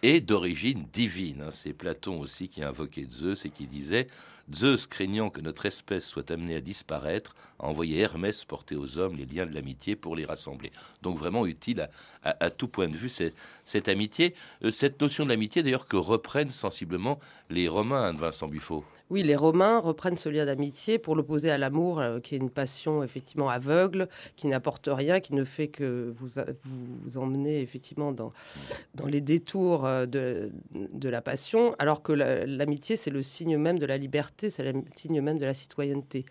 et 0.03 0.21
d'origine 0.21 0.85
divine. 0.93 1.41
hein. 1.41 1.49
C'est 1.51 1.73
Platon 1.73 2.19
aussi 2.19 2.47
qui 2.47 2.61
a 2.61 2.69
invoqué 2.69 3.07
Zeus 3.09 3.45
et 3.45 3.49
qui 3.49 3.65
disait 3.65 4.07
Zeus, 4.53 4.87
craignant 4.87 5.29
que 5.29 5.41
notre 5.41 5.65
espèce 5.65 6.05
soit 6.05 6.29
amenée 6.31 6.55
à 6.55 6.61
disparaître, 6.61 7.35
a 7.59 7.65
envoyé 7.67 7.99
Hermès 7.99 8.43
porter 8.45 8.75
aux 8.75 8.97
hommes 8.97 9.15
les 9.15 9.25
liens 9.25 9.45
de 9.45 9.53
l'amitié 9.53 9.95
pour 9.95 10.15
les 10.15 10.25
rassembler. 10.25 10.71
Donc 11.01 11.17
vraiment 11.17 11.45
utile 11.45 11.81
à, 12.23 12.29
à- 12.31 12.45
à 12.45 12.49
tout 12.49 12.67
point 12.67 12.87
de 12.89 12.95
vue 12.97 13.09
c'est- 13.09 13.33
cette 13.65 13.87
amitié, 13.87 14.33
Euh, 14.63 14.71
cette 14.71 14.99
notion 15.01 15.23
de 15.25 15.29
l'amitié 15.29 15.63
d'ailleurs 15.63 15.85
que 15.87 15.95
reprennent 15.97 16.49
sensiblement 16.51 17.19
les 17.49 17.67
Romains, 17.67 18.03
hein, 18.09 18.13
Vincent 18.13 18.47
Buffo? 18.47 18.83
Oui, 19.09 19.23
les 19.23 19.35
Romains 19.35 19.79
reprennent 19.79 20.15
ce 20.15 20.29
lien 20.29 20.45
d'amitié 20.45 20.97
pour 20.97 21.15
l'opposer 21.17 21.51
à 21.51 21.57
l'amour, 21.57 21.99
euh, 21.99 22.19
qui 22.21 22.33
est 22.35 22.37
une 22.37 22.49
passion 22.49 23.03
effectivement 23.03 23.49
aveugle, 23.49 24.07
qui 24.37 24.47
n'apporte 24.47 24.87
rien, 24.89 25.19
qui 25.19 25.33
ne 25.33 25.43
fait 25.43 25.67
que 25.67 26.13
vous, 26.17 26.29
vous, 26.63 27.17
emmener 27.17 27.59
effectivement 27.61 28.13
dans, 28.13 28.31
dans 28.95 29.07
les 29.07 29.19
détours 29.19 29.85
euh, 29.85 30.05
de, 30.05 30.49
de 30.93 31.09
la 31.09 31.21
passion, 31.21 31.75
alors 31.77 32.01
que 32.03 32.13
la- 32.13 32.45
l'amitié, 32.45 32.95
c'est 32.95 33.11
le 33.11 33.21
signe 33.21 33.57
même 33.57 33.79
de 33.79 33.85
la 33.85 33.97
liberté, 33.97 34.30
c'est 34.39 34.71
le 34.71 34.83
signe 34.95 35.21
même 35.21 35.37
de 35.37 35.45
la 35.45 35.53
citoyenneté. 35.53 36.25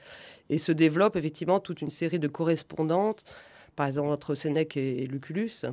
Et 0.49 0.59
se 0.59 0.73
développe 0.73 1.16
effectivement 1.16 1.61
toute 1.61 1.80
une 1.80 1.90
série 1.90 2.19
de 2.19 2.28
correspondantes, 2.28 3.25
par 3.76 3.87
exemple 3.87 4.09
entre 4.11 4.35
Sénèque 4.35 4.76
et 4.76 5.07
Lucullus, 5.07 5.64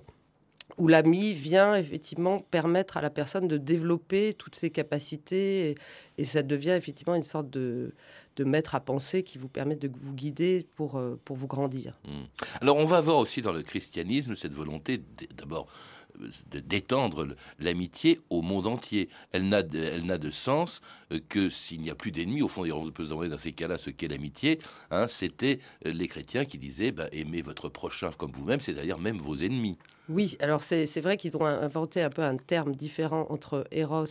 où 0.78 0.88
l'ami 0.88 1.34
vient 1.34 1.76
effectivement 1.76 2.40
permettre 2.40 2.98
à 2.98 3.02
la 3.02 3.10
personne 3.10 3.48
de 3.48 3.58
développer 3.58 4.34
toutes 4.34 4.56
ses 4.56 4.70
capacités 4.70 5.76
et, 6.18 6.26
ça 6.26 6.44
devient 6.44 6.72
effectivement 6.72 7.16
une 7.16 7.24
sorte 7.24 7.50
de, 7.50 7.94
maître 8.40 8.76
à 8.76 8.80
penser 8.80 9.24
qui 9.24 9.38
vous 9.38 9.48
permet 9.48 9.76
de 9.76 9.90
vous 10.02 10.14
guider 10.14 10.68
pour, 10.76 10.98
euh, 10.98 11.20
pour 11.26 11.36
vous 11.36 11.48
grandir. 11.48 11.98
Hmm. 12.06 12.26
Alors 12.62 12.78
on 12.78 12.86
va 12.86 12.98
avoir 12.98 13.18
aussi 13.18 13.42
dans 13.42 13.52
le 13.52 13.64
christianisme 13.64 14.36
cette 14.36 14.54
volonté 14.54 15.02
d'abord 15.36 15.68
d'étendre 16.52 17.28
l'amitié 17.60 18.20
au 18.30 18.42
monde 18.42 18.68
entier. 18.68 19.10
Elle 19.32 19.50
n'a 19.50 19.64
de, 19.64 19.80
elle 19.80 20.06
n'a 20.06 20.18
de 20.18 20.30
sens 20.30 20.82
euh, 21.12 21.20
que 21.30 21.50
s'il 21.50 21.82
n'y 21.82 21.90
a 21.90 21.96
plus 21.96 22.12
d'ennemis. 22.12 22.42
Au 22.42 22.48
fond, 22.48 22.70
on 22.70 22.92
peut 22.92 23.06
se 23.06 23.10
demander 23.10 23.30
dans 23.30 23.38
ces 23.38 23.52
cas-là 23.52 23.78
ce 23.78 23.90
qu'est 23.90 24.08
l'amitié. 24.08 24.60
Hein, 24.92 25.08
C'était 25.08 25.60
euh, 25.86 25.92
les 25.92 26.08
chrétiens 26.08 26.46
qui 26.46 26.58
disaient 26.58 26.92
bah, 26.92 27.08
aimez 27.12 27.42
votre 27.42 27.70
prochain 27.70 28.12
comme 28.18 28.32
vous-même, 28.32 28.60
c'est-à-dire 28.60 28.98
même 28.98 29.18
vos 29.18 29.36
ennemis. 29.36 29.78
Oui, 30.10 30.38
alors 30.40 30.64
c'est 30.64 31.02
vrai 31.02 31.18
qu'ils 31.18 31.36
ont 31.36 31.46
inventé 31.46 32.02
un 32.02 32.10
peu 32.10 32.22
un 32.22 32.38
terme 32.38 32.76
différent 32.76 33.28
entre 33.30 33.68
Eros 33.72 34.06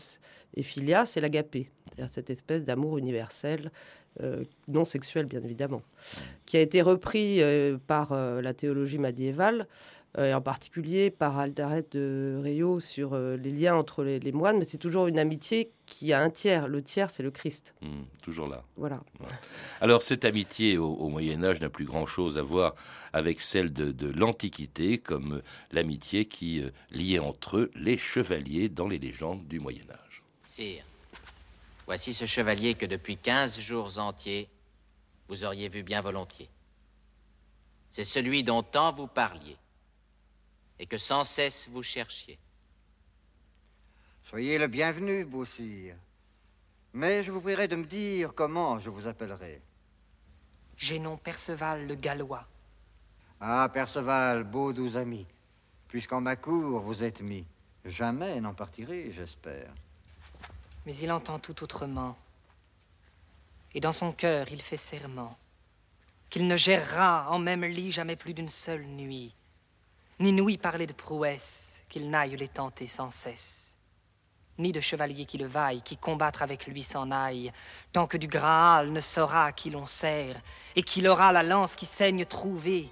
et 0.54 0.62
Philia, 0.62 1.06
c'est 1.06 1.22
l'agapé, 1.22 1.70
c'est-à-dire 1.86 2.12
cette 2.12 2.28
espèce 2.28 2.64
d'amour 2.64 2.98
universel 2.98 3.70
euh, 4.22 4.44
non 4.68 4.84
sexuel 4.84 5.24
bien 5.24 5.42
évidemment, 5.42 5.82
qui 6.44 6.58
a 6.58 6.60
été 6.60 6.82
repris 6.82 7.40
par 7.86 8.14
la 8.14 8.52
théologie 8.52 8.98
médiévale 8.98 9.66
et 10.18 10.32
en 10.32 10.40
particulier 10.40 11.10
par 11.10 11.38
Aldaret 11.38 11.84
de 11.90 12.40
Rio 12.42 12.80
sur 12.80 13.12
euh, 13.12 13.36
les 13.36 13.50
liens 13.50 13.74
entre 13.74 14.02
les, 14.02 14.32
moines, 14.32 14.58
mais 14.58 14.64
c'est 14.64 14.78
toujours 14.78 15.08
une 15.08 15.18
amitié 15.18 15.72
qui 15.84 16.12
a 16.14 16.20
un 16.20 16.30
tiers. 16.30 16.68
Le 16.68 16.82
tiers, 16.82 17.10
c'est 17.10 17.22
le 17.22 17.30
Christ. 17.30 17.74
Mmh, 17.82 17.88
toujours 18.22 18.48
là. 18.48 18.64
Voilà. 18.76 19.02
Alors 19.80 20.02
cette 20.02 20.24
amitié 20.24 20.78
au, 20.78 21.08
Moyen 21.08 21.44
Âge 21.44 21.60
n'a 21.60 21.68
plus 21.68 21.84
grand-chose 21.84 22.38
à 22.38 22.42
voir 22.42 22.74
avec 23.12 23.40
celle 23.42 23.72
de, 23.72 24.08
l'Antiquité, 24.08 24.98
comme 24.98 25.42
l'amitié 25.70 26.24
qui 26.24 26.62
euh, 26.62 26.70
liait 26.90 27.18
entre 27.18 27.58
eux 27.58 27.70
les 27.74 27.98
chevaliers 27.98 28.70
dans 28.70 28.88
les 28.88 28.98
légendes 28.98 29.46
du 29.46 29.60
Moyen 29.60 29.84
Âge. 29.90 30.22
Sire, 30.46 30.84
voici 31.84 32.14
ce 32.14 32.24
chevalier 32.24 32.74
que 32.74 32.86
depuis 32.86 33.18
quinze 33.18 33.60
jours 33.60 33.98
entiers, 33.98 34.48
vous 35.28 35.44
auriez 35.44 35.68
vu 35.68 35.82
bien 35.82 36.00
volontiers. 36.00 36.48
C'est 37.90 38.04
celui 38.04 38.44
dont 38.44 38.62
tant 38.62 38.92
vous 38.92 39.08
parliez 39.08 39.56
et 40.78 40.86
que 40.86 40.98
sans 40.98 41.24
cesse 41.24 41.68
vous 41.70 41.82
cherchiez. 41.82 42.38
Soyez 44.24 44.58
le 44.58 44.66
bienvenu, 44.66 45.24
beau 45.24 45.44
sire. 45.44 45.96
Mais 46.92 47.22
je 47.22 47.30
vous 47.30 47.40
prierai 47.40 47.68
de 47.68 47.76
me 47.76 47.84
dire 47.84 48.34
comment 48.34 48.78
je 48.78 48.90
vous 48.90 49.06
appellerai. 49.06 49.60
J'ai 50.76 50.98
nom 50.98 51.16
Perceval 51.16 51.86
le 51.86 51.94
Gallois. 51.94 52.46
Ah, 53.40 53.68
Perceval, 53.72 54.44
beau 54.44 54.72
doux 54.72 54.96
ami, 54.96 55.26
puisqu'en 55.88 56.20
ma 56.20 56.36
cour 56.36 56.80
vous 56.80 57.02
êtes 57.02 57.20
mis, 57.20 57.44
jamais 57.84 58.40
n'en 58.40 58.54
partirez, 58.54 59.12
j'espère. 59.12 59.72
Mais 60.84 60.96
il 60.96 61.12
entend 61.12 61.38
tout 61.38 61.62
autrement. 61.62 62.16
Et 63.74 63.80
dans 63.80 63.92
son 63.92 64.12
cœur, 64.12 64.46
il 64.50 64.62
fait 64.62 64.76
serment 64.76 65.36
qu'il 66.30 66.46
ne 66.46 66.56
gérera 66.56 67.30
en 67.30 67.38
même 67.38 67.64
lit 67.64 67.92
jamais 67.92 68.16
plus 68.16 68.34
d'une 68.34 68.48
seule 68.48 68.84
nuit 68.84 69.34
ni 70.18 70.32
n'ouï 70.32 70.56
parler 70.56 70.86
de 70.86 70.92
prouesse, 70.92 71.84
qu'il 71.88 72.10
n'aille 72.10 72.36
les 72.36 72.48
tenter 72.48 72.86
sans 72.86 73.10
cesse, 73.10 73.76
ni 74.58 74.72
de 74.72 74.80
chevalier 74.80 75.24
qui 75.24 75.38
le 75.38 75.46
vaille, 75.46 75.82
qui 75.82 75.96
combattre 75.96 76.42
avec 76.42 76.66
lui 76.66 76.82
s'en 76.82 77.10
aille, 77.10 77.52
tant 77.92 78.06
que 78.06 78.16
du 78.16 78.26
Graal 78.26 78.90
ne 78.90 79.00
saura 79.00 79.52
qui 79.52 79.70
l'on 79.70 79.86
sert, 79.86 80.36
et 80.74 80.82
qu'il 80.82 81.06
aura 81.06 81.32
la 81.32 81.42
lance 81.42 81.74
qui 81.74 81.86
saigne 81.86 82.24
trouvée, 82.24 82.88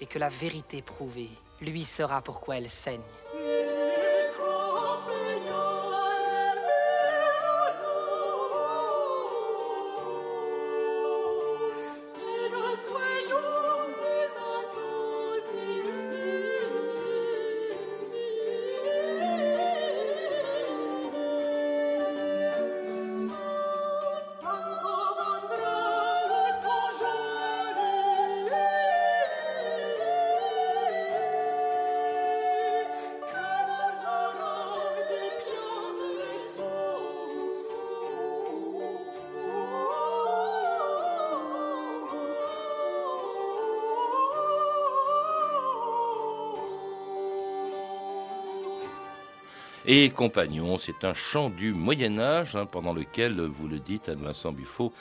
et 0.00 0.06
que 0.06 0.18
la 0.18 0.28
vérité 0.28 0.82
prouvée, 0.82 1.30
lui 1.60 1.84
saura 1.84 2.22
pourquoi 2.22 2.56
elle 2.58 2.70
saigne. 2.70 3.00
Et 49.92 50.10
Compagnon, 50.10 50.78
c'est 50.78 51.04
un 51.04 51.14
chant 51.14 51.50
du 51.50 51.74
Moyen 51.74 52.20
Âge 52.20 52.54
hein, 52.54 52.64
pendant 52.64 52.92
lequel, 52.92 53.40
vous 53.40 53.66
le 53.66 53.80
dites, 53.80 54.08
Anne-Vincent 54.08 54.52
Buffo, 54.52 54.92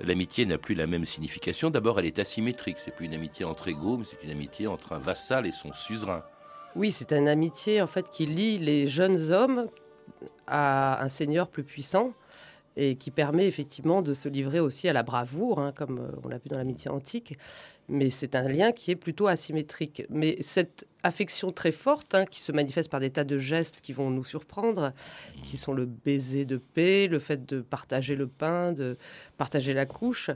l'amitié 0.00 0.46
n'a 0.46 0.56
plus 0.56 0.76
la 0.76 0.86
même 0.86 1.04
signification. 1.04 1.68
D'abord, 1.68 1.98
elle 1.98 2.06
est 2.06 2.20
asymétrique. 2.20 2.76
C'est 2.78 2.94
plus 2.94 3.06
une 3.06 3.14
amitié 3.14 3.44
entre 3.44 3.66
égaux, 3.66 3.96
mais 3.96 4.04
c'est 4.04 4.22
une 4.22 4.30
amitié 4.30 4.68
entre 4.68 4.92
un 4.92 5.00
vassal 5.00 5.48
et 5.48 5.50
son 5.50 5.72
suzerain. 5.72 6.22
Oui, 6.76 6.92
c'est 6.92 7.12
une 7.12 7.26
amitié 7.26 7.82
en 7.82 7.88
fait 7.88 8.08
qui 8.08 8.24
lie 8.24 8.56
les 8.58 8.86
jeunes 8.86 9.32
hommes 9.32 9.66
à 10.46 11.02
un 11.02 11.08
seigneur 11.08 11.48
plus 11.48 11.64
puissant 11.64 12.12
et 12.76 12.96
qui 12.96 13.10
permet 13.10 13.46
effectivement 13.46 14.02
de 14.02 14.14
se 14.14 14.28
livrer 14.28 14.60
aussi 14.60 14.88
à 14.88 14.92
la 14.92 15.02
bravoure, 15.02 15.60
hein, 15.60 15.72
comme 15.72 15.98
euh, 15.98 16.20
on 16.24 16.28
l'a 16.28 16.38
vu 16.38 16.48
dans 16.48 16.58
l'amitié 16.58 16.90
antique 16.90 17.36
mais 17.88 18.10
c'est 18.10 18.34
un 18.34 18.48
lien 18.48 18.72
qui 18.72 18.90
est 18.90 18.96
plutôt 18.96 19.26
asymétrique. 19.26 20.04
Mais 20.10 20.36
cette 20.40 20.86
affection 21.02 21.52
très 21.52 21.72
forte, 21.72 22.14
hein, 22.14 22.24
qui 22.26 22.40
se 22.40 22.52
manifeste 22.52 22.90
par 22.90 23.00
des 23.00 23.10
tas 23.10 23.24
de 23.24 23.38
gestes 23.38 23.80
qui 23.80 23.92
vont 23.92 24.10
nous 24.10 24.24
surprendre, 24.24 24.92
qui 25.44 25.56
sont 25.56 25.72
le 25.72 25.86
baiser 25.86 26.44
de 26.44 26.56
paix, 26.56 27.06
le 27.06 27.18
fait 27.18 27.46
de 27.46 27.60
partager 27.60 28.16
le 28.16 28.26
pain, 28.26 28.72
de 28.72 28.96
partager 29.36 29.72
la 29.72 29.86
couche, 29.86 30.30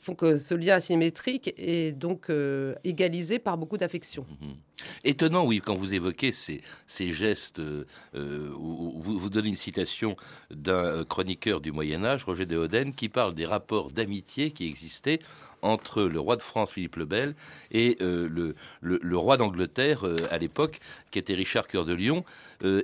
font 0.00 0.14
que 0.14 0.36
ce 0.36 0.54
lien 0.54 0.74
asymétrique 0.74 1.54
est 1.56 1.92
donc 1.92 2.30
euh, 2.30 2.74
égalisé 2.84 3.38
par 3.38 3.56
beaucoup 3.56 3.76
d'affection. 3.76 4.26
Mhm. 4.40 4.56
Étonnant, 5.04 5.44
oui, 5.44 5.60
quand 5.64 5.74
vous 5.74 5.94
évoquez 5.94 6.32
ces, 6.32 6.62
ces 6.86 7.12
gestes, 7.12 7.58
euh, 7.58 7.84
vous, 8.14 9.18
vous, 9.18 9.30
donnez 9.30 9.48
une 9.48 9.56
citation 9.56 10.16
d'un 10.50 11.04
chroniqueur 11.04 11.60
du 11.60 11.72
Moyen 11.72 12.04
Âge, 12.04 12.24
Roger 12.24 12.46
de 12.46 12.56
Oden, 12.56 12.94
qui 12.94 13.08
parle 13.08 13.34
des 13.34 13.46
rapports 13.46 13.90
d'amitié 13.90 14.50
qui 14.50 14.66
existaient 14.66 15.20
entre 15.62 16.02
le 16.02 16.20
roi 16.20 16.36
de 16.36 16.42
France, 16.42 16.72
Philippe 16.72 16.96
le 16.96 17.04
Bel, 17.04 17.34
et 17.70 17.96
euh, 18.00 18.28
le, 18.28 18.54
le, 18.80 19.16
roi 19.16 19.36
d'Angleterre 19.36 20.06
euh, 20.06 20.16
à 20.30 20.38
l'époque, 20.38 20.80
qui 21.10 21.18
était 21.18 21.34
Richard 21.34 21.66
Cœur 21.66 21.84
de 21.84 21.94
Lion. 21.94 22.24
Euh, 22.64 22.82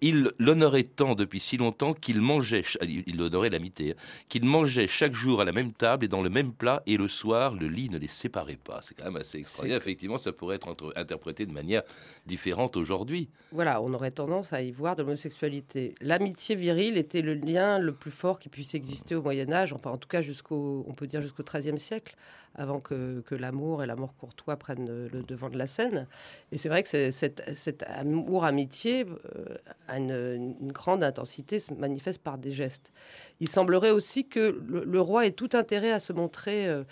il 0.00 0.30
l'honorait 0.38 0.84
tant 0.84 1.14
depuis 1.14 1.40
si 1.40 1.56
longtemps 1.56 1.94
qu'il 1.94 2.20
mangeait, 2.20 2.62
il 2.82 3.20
honorait 3.20 3.50
l'amitié, 3.50 3.92
hein, 3.92 4.02
qu'il 4.28 4.44
mangeait 4.44 4.86
chaque 4.86 5.14
jour 5.14 5.40
à 5.40 5.44
la 5.44 5.52
même 5.52 5.72
table 5.72 6.04
et 6.04 6.08
dans 6.08 6.22
le 6.22 6.30
même 6.30 6.52
plat, 6.52 6.82
et 6.86 6.96
le 6.96 7.08
soir, 7.08 7.54
le 7.54 7.66
lit 7.66 7.90
ne 7.90 7.98
les 7.98 8.08
séparait 8.08 8.58
pas. 8.62 8.80
C'est 8.82 8.96
quand 8.96 9.04
même 9.04 9.16
assez 9.16 9.38
extraordinaire. 9.38 9.78
Effectivement, 9.78 10.18
ça 10.18 10.32
pourrait 10.32 10.56
être 10.56 10.68
interprété 10.96 11.19
de 11.26 11.52
manière 11.52 11.82
différente 12.26 12.76
aujourd'hui. 12.76 13.28
Voilà, 13.52 13.82
on 13.82 13.92
aurait 13.94 14.10
tendance 14.10 14.52
à 14.52 14.62
y 14.62 14.70
voir 14.70 14.96
de 14.96 15.02
l'homosexualité. 15.02 15.94
L'amitié 16.00 16.54
virile 16.54 16.96
était 16.96 17.22
le 17.22 17.34
lien 17.34 17.78
le 17.78 17.92
plus 17.92 18.10
fort 18.10 18.38
qui 18.38 18.48
puisse 18.48 18.74
exister 18.74 19.14
au 19.14 19.22
Moyen 19.22 19.52
Âge, 19.52 19.72
enfin 19.72 19.90
en 19.90 19.98
tout 19.98 20.08
cas 20.08 20.20
jusqu'au, 20.20 20.84
on 20.88 20.94
peut 20.94 21.06
dire 21.06 21.20
jusqu'au 21.22 21.42
XIIIe 21.42 21.78
siècle 21.78 22.16
avant 22.54 22.80
que, 22.80 23.22
l'amour 23.30 23.82
et 23.82 23.86
l'amour 23.86 24.14
courtois 24.16 24.56
prennent 24.56 25.08
le 25.08 25.22
devant 25.22 25.48
de 25.48 25.56
la 25.56 25.66
scène. 25.66 26.06
Et 26.52 26.58
c'est 26.58 26.68
vrai 26.68 26.82
que 26.82 27.10
cet 27.10 27.84
amour-amitié 27.86 29.06
euh, 29.06 29.56
a 29.88 29.98
une, 29.98 30.56
grande 30.72 31.04
intensité, 31.04 31.60
se 31.60 31.72
manifeste 31.72 32.22
par 32.22 32.38
des 32.38 32.50
gestes. 32.50 32.92
Il 33.38 33.48
semblerait 33.48 33.90
aussi 33.90 34.26
que 34.26 34.60
le, 34.66 35.00
roi 35.00 35.26
ait 35.26 35.30
tout 35.30 35.50
intérêt 35.52 35.92
à 35.92 36.00
se 36.00 36.12
montrer 36.12 36.66
euh, 36.66 36.84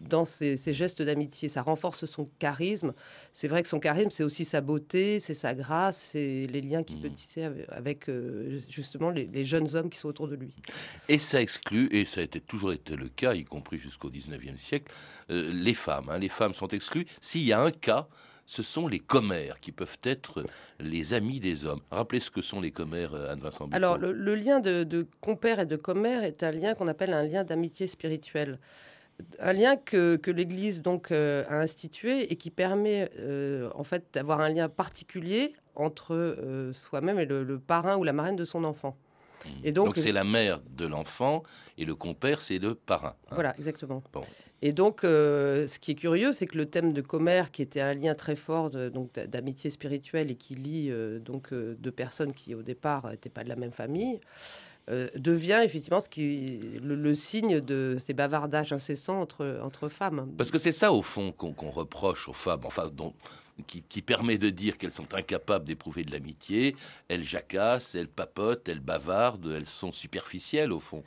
dans 0.00 0.24
ces, 0.24 0.56
gestes 0.72 1.02
d'amitié. 1.02 1.48
Ça 1.48 1.62
renforce 1.62 2.06
son 2.06 2.28
charisme. 2.38 2.92
C'est 3.32 3.48
vrai 3.48 3.62
que 3.62 3.68
son 3.68 3.80
charisme, 3.80 4.10
c'est 4.10 4.24
aussi 4.24 4.44
sa 4.44 4.60
beauté, 4.60 5.20
c'est 5.20 5.34
sa 5.34 5.54
grâce, 5.54 6.10
c'est 6.12 6.46
les 6.46 6.60
liens 6.60 6.82
qu'il 6.82 7.00
peut 7.00 7.08
mmh. 7.08 7.14
tisser 7.14 7.48
avec, 7.68 8.08
euh, 8.08 8.60
justement 8.68 9.10
les, 9.10 9.44
jeunes 9.44 9.74
hommes 9.74 9.90
qui 9.90 9.98
sont 9.98 10.08
autour 10.08 10.28
de 10.28 10.36
lui. 10.36 10.54
Et 11.08 11.18
ça 11.18 11.40
exclut, 11.40 11.88
et 11.92 12.04
ça 12.04 12.20
a 12.20 12.24
été, 12.24 12.40
toujours 12.40 12.72
été 12.72 12.96
le 12.96 13.08
cas, 13.08 13.34
y 13.34 13.44
compris 13.44 13.78
jusqu'au 13.78 14.10
19e 14.10 14.56
siècle, 14.56 14.92
euh, 15.30 15.50
les 15.52 15.74
femmes. 15.74 16.08
Hein. 16.10 16.18
Les 16.18 16.28
femmes 16.28 16.54
sont 16.54 16.68
exclues. 16.68 17.06
S'il 17.20 17.42
y 17.42 17.52
a 17.52 17.60
un 17.60 17.70
cas, 17.70 18.08
ce 18.46 18.62
sont 18.62 18.86
les 18.86 19.00
commères 19.00 19.60
qui 19.60 19.72
peuvent 19.72 19.98
être 20.04 20.44
les 20.78 21.14
amis 21.14 21.40
des 21.40 21.64
hommes. 21.64 21.80
Rappelez 21.90 22.20
ce 22.20 22.30
que 22.30 22.42
sont 22.42 22.60
les 22.60 22.70
commères, 22.70 23.14
euh, 23.14 23.32
Anne-Vincent 23.32 23.68
Alors, 23.72 23.98
le, 23.98 24.34
lien 24.34 24.60
de, 24.60 24.84
de, 24.84 25.06
compère 25.20 25.60
et 25.60 25.66
de 25.66 25.76
commère 25.76 26.22
est 26.22 26.42
un 26.42 26.52
lien 26.52 26.74
qu'on 26.74 26.88
appelle 26.88 27.12
un 27.12 27.24
lien 27.24 27.44
d'amitié 27.44 27.88
spirituelle 27.88 28.58
un 29.38 29.52
lien 29.52 29.76
que, 29.76 30.30
l'Église 30.30 30.82
donc 30.82 31.10
euh, 31.10 31.44
a 31.48 31.60
institué 31.60 32.32
et 32.32 32.36
qui 32.36 32.50
permet 32.50 33.10
euh, 33.18 33.70
en 33.74 33.84
fait 33.84 34.04
d'avoir 34.12 34.40
un 34.40 34.48
lien 34.48 34.68
particulier 34.68 35.54
entre 35.74 36.14
euh, 36.14 36.72
soi-même 36.72 37.18
et 37.18 37.26
le, 37.26 37.58
parrain 37.58 37.96
ou 37.96 38.04
la 38.04 38.12
marraine 38.12 38.36
de 38.36 38.44
son 38.44 38.64
enfant. 38.64 38.96
Et 39.62 39.70
donc, 39.70 39.86
donc, 39.86 39.96
c'est 39.98 40.12
la 40.12 40.24
mère 40.24 40.60
de 40.70 40.86
l'enfant 40.86 41.44
et 41.78 41.84
le 41.84 41.94
compère, 41.94 42.42
c'est 42.42 42.58
le 42.58 42.74
parrain. 42.74 43.14
hein. 43.30 43.34
Voilà, 43.34 43.54
exactement. 43.56 44.02
Bon. 44.12 44.22
Et 44.62 44.72
donc, 44.72 45.04
euh, 45.04 45.66
ce 45.66 45.78
qui 45.78 45.92
est 45.92 45.96
curieux, 45.96 46.32
c'est 46.32 46.46
que 46.46 46.56
le 46.56 46.66
thème 46.66 46.92
de 46.92 47.02
commère, 47.02 47.50
qui 47.50 47.62
était 47.62 47.80
un 47.80 47.94
lien 47.94 48.14
très 48.14 48.36
fort 48.36 48.70
donc 48.70 49.12
d'a- 49.14 49.26
d'amitié 49.26 49.70
spirituelle 49.70 50.30
et 50.30 50.34
qui 50.34 50.54
lie 50.54 50.90
euh, 50.90 51.18
donc 51.18 51.52
euh, 51.52 51.76
deux 51.78 51.90
personnes 51.90 52.32
qui 52.32 52.54
au 52.54 52.62
départ 52.62 53.10
n'étaient 53.10 53.28
pas 53.28 53.44
de 53.44 53.48
la 53.48 53.56
même 53.56 53.72
famille, 53.72 54.20
devient 55.16 55.62
effectivement 55.64 56.00
ce 56.00 56.08
qui 56.08 56.60
le, 56.80 57.12
signe 57.12 57.60
de 57.60 57.96
ces 57.98 58.14
bavardages 58.14 58.72
incessants 58.72 59.20
entre 59.20 59.88
femmes. 59.88 60.32
Parce 60.38 60.52
que 60.52 60.60
c'est 60.60 60.70
ça, 60.70 60.92
au 60.92 61.02
fond, 61.02 61.32
qu'on 61.32 61.70
reproche 61.70 62.28
aux 62.28 62.32
femmes, 62.32 62.60
enfin, 62.62 62.88
qui 63.66 64.02
permet 64.02 64.38
de 64.38 64.48
dire 64.48 64.78
qu'elles 64.78 64.92
sont 64.92 65.12
incapables 65.12 65.64
d'éprouver 65.64 66.04
de 66.04 66.12
l'amitié. 66.12 66.76
Elles 67.08 67.24
jacassent, 67.24 67.96
elles 67.96 68.06
papotent, 68.06 68.68
elles 68.68 68.78
bavardent, 68.78 69.52
elles 69.56 69.66
sont 69.66 69.90
superficielles, 69.90 70.70
au 70.70 70.78
fond. 70.78 71.02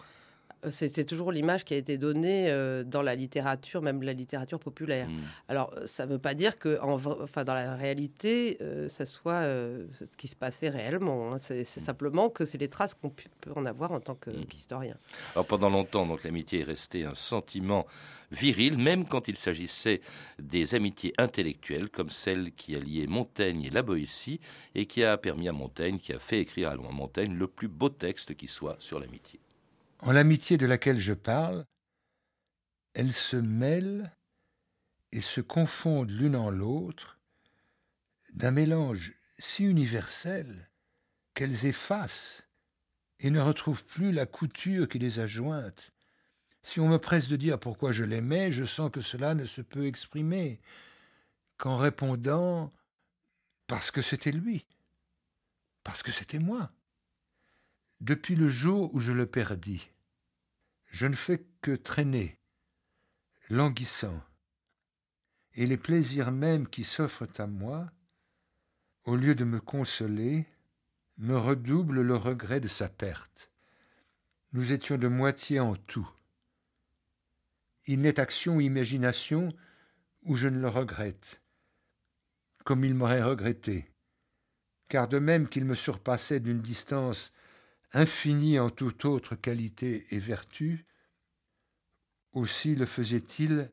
C'est 0.70 1.06
toujours 1.06 1.32
l'image 1.32 1.64
qui 1.64 1.74
a 1.74 1.78
été 1.78 1.98
donnée 1.98 2.50
euh, 2.50 2.84
dans 2.84 3.02
la 3.02 3.16
littérature, 3.16 3.82
même 3.82 4.02
la 4.04 4.14
littérature 4.14 4.60
populaire. 4.60 5.08
Mm. 5.08 5.20
Alors, 5.48 5.74
euh, 5.78 5.88
ça 5.88 6.06
ne 6.06 6.12
veut 6.12 6.20
pas 6.20 6.34
dire 6.34 6.58
que, 6.60 6.80
en, 6.82 6.96
enfin, 7.22 7.44
dans 7.46 7.54
la 7.54 7.76
réalité, 7.76 8.58
euh, 8.62 8.90
ça 8.90 9.06
soit 9.06 9.44
euh, 9.44 9.86
ce 9.92 10.04
qui 10.18 10.28
se 10.28 10.36
passait 10.36 10.70
réellement. 10.70 11.34
hein. 11.34 11.38
C'est 11.38 11.64
c'est 11.64 11.80
simplement 11.80 12.30
que 12.30 12.44
c'est 12.46 12.58
les 12.58 12.68
traces 12.68 12.94
qu'on 12.94 13.10
peut 13.10 13.52
en 13.56 13.66
avoir 13.66 13.92
en 13.92 14.00
tant 14.00 14.16
que- 14.16 14.30
Mm. 14.32 14.46
qu'historien. 14.48 14.98
Alors 15.36 15.46
pendant 15.48 15.70
longtemps, 15.70 16.06
donc 16.06 16.24
l'amitié 16.24 16.60
est 16.62 16.64
restée 16.64 17.06
un 17.06 17.16
sentiment 17.16 17.86
viril, 18.32 18.78
même 18.78 19.06
quand 19.06 19.28
il 19.28 19.38
s'agissait 19.38 20.02
des 20.40 20.76
amitiés 20.76 21.14
intellectuelles, 21.18 21.90
comme 21.90 22.10
celle 22.10 22.52
qui 22.52 22.76
a 22.76 22.80
lié 22.80 23.08
Montaigne 23.08 23.64
et 23.64 23.70
la 23.70 23.82
Boétie, 23.82 24.40
et 24.76 24.86
qui 24.86 25.04
a 25.04 25.18
permis 25.18 25.48
à 25.48 25.52
Montaigne, 25.54 25.98
qui 25.98 26.14
a 26.14 26.20
fait 26.20 26.40
écrire 26.42 26.70
à 26.72 26.76
Montaigne 26.76 27.34
le 27.36 27.48
plus 27.48 27.68
beau 27.70 27.90
texte 27.90 28.36
qui 28.36 28.48
soit 28.48 28.76
sur 28.80 29.00
l'amitié. 29.00 29.40
En 30.00 30.12
l'amitié 30.12 30.58
de 30.58 30.66
laquelle 30.66 31.00
je 31.00 31.14
parle, 31.14 31.66
elles 32.94 33.14
se 33.14 33.36
mêlent 33.36 34.16
et 35.12 35.22
se 35.22 35.42
confondent 35.42 36.12
l'une 36.12 36.36
en 36.36 36.50
l'autre 36.50 37.20
d'un 38.34 38.52
mélange 38.52 39.14
si 39.38 39.64
universel 39.64 40.70
qu'elles 41.34 41.66
effacent 41.66 42.48
et 43.20 43.30
ne 43.30 43.40
retrouvent 43.40 43.86
plus 43.86 44.12
la 44.12 44.26
couture 44.26 44.88
qui 44.88 45.00
les 45.00 45.20
a 45.20 45.28
jointes. 45.28 45.92
Si 46.62 46.80
on 46.80 46.88
me 46.88 46.98
presse 46.98 47.28
de 47.28 47.36
dire 47.36 47.60
pourquoi 47.60 47.92
je 47.92 48.04
l'aimais, 48.04 48.52
je 48.52 48.64
sens 48.64 48.92
que 48.92 49.02
cela 49.02 49.34
ne 49.34 49.46
se 49.46 49.62
peut 49.62 49.86
exprimer 49.86 50.62
qu'en 51.58 51.78
répondant 51.78 52.74
parce 53.68 53.92
que 53.92 54.02
c'était 54.02 54.32
lui, 54.32 54.66
parce 55.84 56.04
que 56.04 56.12
c'était 56.12 56.40
moi. 56.40 56.72
Depuis 58.02 58.36
le 58.36 58.48
jour 58.48 58.94
où 58.96 59.02
je 59.02 59.12
le 59.12 59.26
perdis, 59.26 59.90
je 60.86 61.06
ne 61.06 61.16
fais 61.16 61.46
que 61.62 61.76
traîner, 61.76 62.40
languissant, 63.50 64.24
et 65.56 65.68
les 65.68 65.76
plaisirs 65.76 66.32
mêmes 66.32 66.68
qui 66.68 66.86
s'offrent 66.86 67.28
à 67.38 67.46
moi, 67.46 67.92
au 69.04 69.18
lieu 69.18 69.36
de 69.36 69.44
me 69.44 69.60
consoler, 69.60 70.48
me 71.18 71.36
redoublent 71.36 72.02
le 72.02 72.16
regret 72.16 72.62
de 72.62 72.70
sa 72.70 72.88
perte. 72.88 73.52
Nous 74.54 74.72
étions 74.72 74.98
de 74.98 75.10
moitié 75.10 75.60
en 75.60 75.76
tout. 75.76 76.10
Il 77.86 78.00
n'est 78.02 78.22
action 78.22 78.56
ou 78.56 78.62
imagination 78.62 79.54
où 80.24 80.38
je 80.38 80.48
ne 80.48 80.60
le 80.60 80.70
regrette, 80.70 81.42
comme 82.64 82.86
il 82.86 82.96
m'aurait 82.96 83.24
regretté, 83.24 83.92
car 84.88 85.10
de 85.10 85.20
même 85.20 85.50
qu'il 85.50 85.66
me 85.66 85.76
surpassait 85.76 86.40
d'une 86.40 86.62
distance 86.62 87.34
infini 87.94 88.60
en 88.60 88.70
toute 88.70 89.06
autre 89.06 89.36
qualité 89.36 90.06
et 90.12 90.20
vertu, 90.20 90.86
aussi 92.34 92.76
le 92.76 92.86
faisait-il 92.86 93.70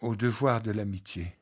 au 0.00 0.16
devoir 0.16 0.62
de 0.62 0.70
l'amitié. 0.70 1.36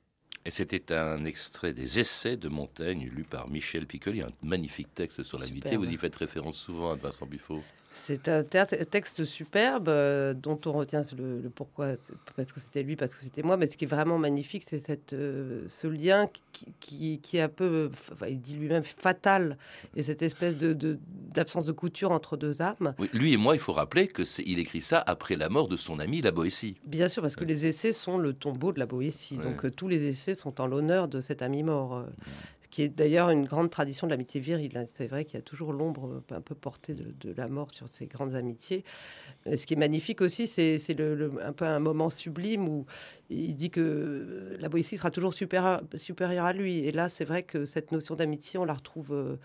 Et 0.47 0.51
c'était 0.51 0.95
un 0.95 1.27
extrait 1.27 1.75
des 1.75 2.01
essais 2.01 2.39
de 2.39 2.49
Montaigne, 2.49 3.11
lu 3.15 3.25
par 3.25 3.51
Michel 3.51 3.87
Piccoli, 3.87 4.23
un 4.23 4.31
magnifique 4.43 4.89
texte 4.95 5.23
sur 5.23 5.37
l'amitié. 5.37 5.73
Superbe. 5.73 5.85
Vous 5.85 5.93
y 5.93 5.97
faites 5.99 6.17
référence 6.17 6.57
souvent 6.57 6.93
à 6.93 6.97
Vincent 6.97 7.27
Buffo. 7.27 7.61
C'est 7.91 8.29
un 8.29 8.43
texte 8.45 9.25
superbe 9.25 9.89
euh, 9.89 10.33
dont 10.33 10.59
on 10.65 10.73
retient 10.73 11.03
le, 11.19 11.41
le 11.41 11.51
pourquoi, 11.51 11.97
parce 12.37 12.53
que 12.53 12.61
c'était 12.61 12.83
lui, 12.83 12.97
parce 12.97 13.15
que 13.15 13.21
c'était 13.21 13.43
moi. 13.43 13.59
Mais 13.59 13.67
ce 13.67 13.77
qui 13.77 13.85
est 13.85 13.89
vraiment 13.89 14.17
magnifique, 14.17 14.65
c'est 14.67 14.81
cette, 14.81 15.13
euh, 15.13 15.67
ce 15.69 15.89
lien 15.89 16.27
qui, 16.53 16.67
qui, 16.81 17.19
qui 17.19 17.37
est 17.37 17.43
un 17.43 17.49
peu, 17.49 17.91
enfin, 17.93 18.29
il 18.29 18.41
dit 18.41 18.57
lui-même, 18.57 18.83
fatal, 18.83 19.59
et 19.95 20.03
cette 20.03 20.23
espèce 20.23 20.57
de, 20.57 20.99
d'absence 21.35 21.67
de 21.67 21.73
couture 21.73 22.13
entre 22.13 22.39
deux 22.39 22.63
âmes. 22.63 22.95
Oui, 22.99 23.11
lui 23.13 23.35
et 23.35 23.37
moi, 23.37 23.55
il 23.57 23.61
faut 23.61 23.75
rappeler 23.75 24.09
que 24.09 24.23
il 24.47 24.59
écrit 24.59 24.81
ça 24.81 25.03
après 25.07 25.37
la 25.37 25.51
mort 25.51 25.69
de 25.69 25.77
son 25.77 25.99
ami 25.99 26.23
la 26.23 26.31
Boétie. 26.31 26.77
Bien 26.87 27.09
sûr, 27.09 27.21
parce 27.21 27.37
que 27.37 27.45
les 27.45 27.67
essais 27.67 27.93
sont 27.93 28.17
le 28.17 28.33
tombeau 28.33 28.73
de 28.73 28.79
la 28.79 28.87
Boétie. 28.87 29.37
Ouais. 29.37 29.45
Donc 29.45 29.65
euh, 29.67 29.71
tous 29.71 29.89
les 29.89 30.05
essais 30.05 30.31
sont 30.41 30.61
en 30.61 30.67
l'honneur 30.67 31.09
de 31.09 31.21
cet 31.21 31.43
ami 31.43 31.63
mort. 31.63 31.97
euh, 31.97 32.03
Ce 32.63 32.69
qui 32.69 32.83
est 32.83 32.89
d'ailleurs 32.89 33.31
une 33.31 33.45
grande 33.47 33.71
tradition 33.71 34.07
de 34.07 34.13
l'amitié 34.13 34.41
virile. 34.41 34.77
hein. 34.79 34.85
C'est 34.87 35.07
vrai 35.09 35.25
qu'il 35.25 35.35
y 35.39 35.43
a 35.43 35.43
toujours 35.43 35.73
l'ombre 35.73 36.23
euh, 36.31 36.37
un 36.37 36.41
peu 36.41 36.55
portée 36.55 36.95
de, 36.95 37.13
de 37.21 37.35
la 37.37 37.49
mort 37.49 37.71
sur 37.73 37.89
ces 37.89 38.07
grandes 38.07 38.35
amitiés. 38.35 38.85
Euh, 39.47 39.57
Ce 39.57 39.67
qui 39.67 39.75
est 39.75 39.77
magnifique 39.77 40.21
aussi, 40.21 40.47
c'est 40.47 40.79
le, 40.97 41.15
le- 41.15 41.33
un 41.45 41.53
peu 41.53 41.65
un 41.67 41.81
moment 41.81 42.11
sublime 42.11 42.69
où 42.69 42.87
il 43.29 43.55
dit 43.57 43.71
que 43.71 44.57
la 44.61 44.69
Boétie 44.69 44.97
sera 44.97 45.11
toujours 45.11 45.35
supérieure, 45.35 45.83
supérieure 45.97 46.45
à 46.47 46.53
lui. 46.53 46.79
Et 46.87 46.93
là, 46.93 47.09
c'est 47.09 47.25
vrai 47.25 47.43
que 47.43 47.65
cette 47.65 47.93
notion 47.93 48.15
d'amitié, 48.15 48.59
on 48.59 48.65
la 48.65 48.75
retrouve 48.75 49.39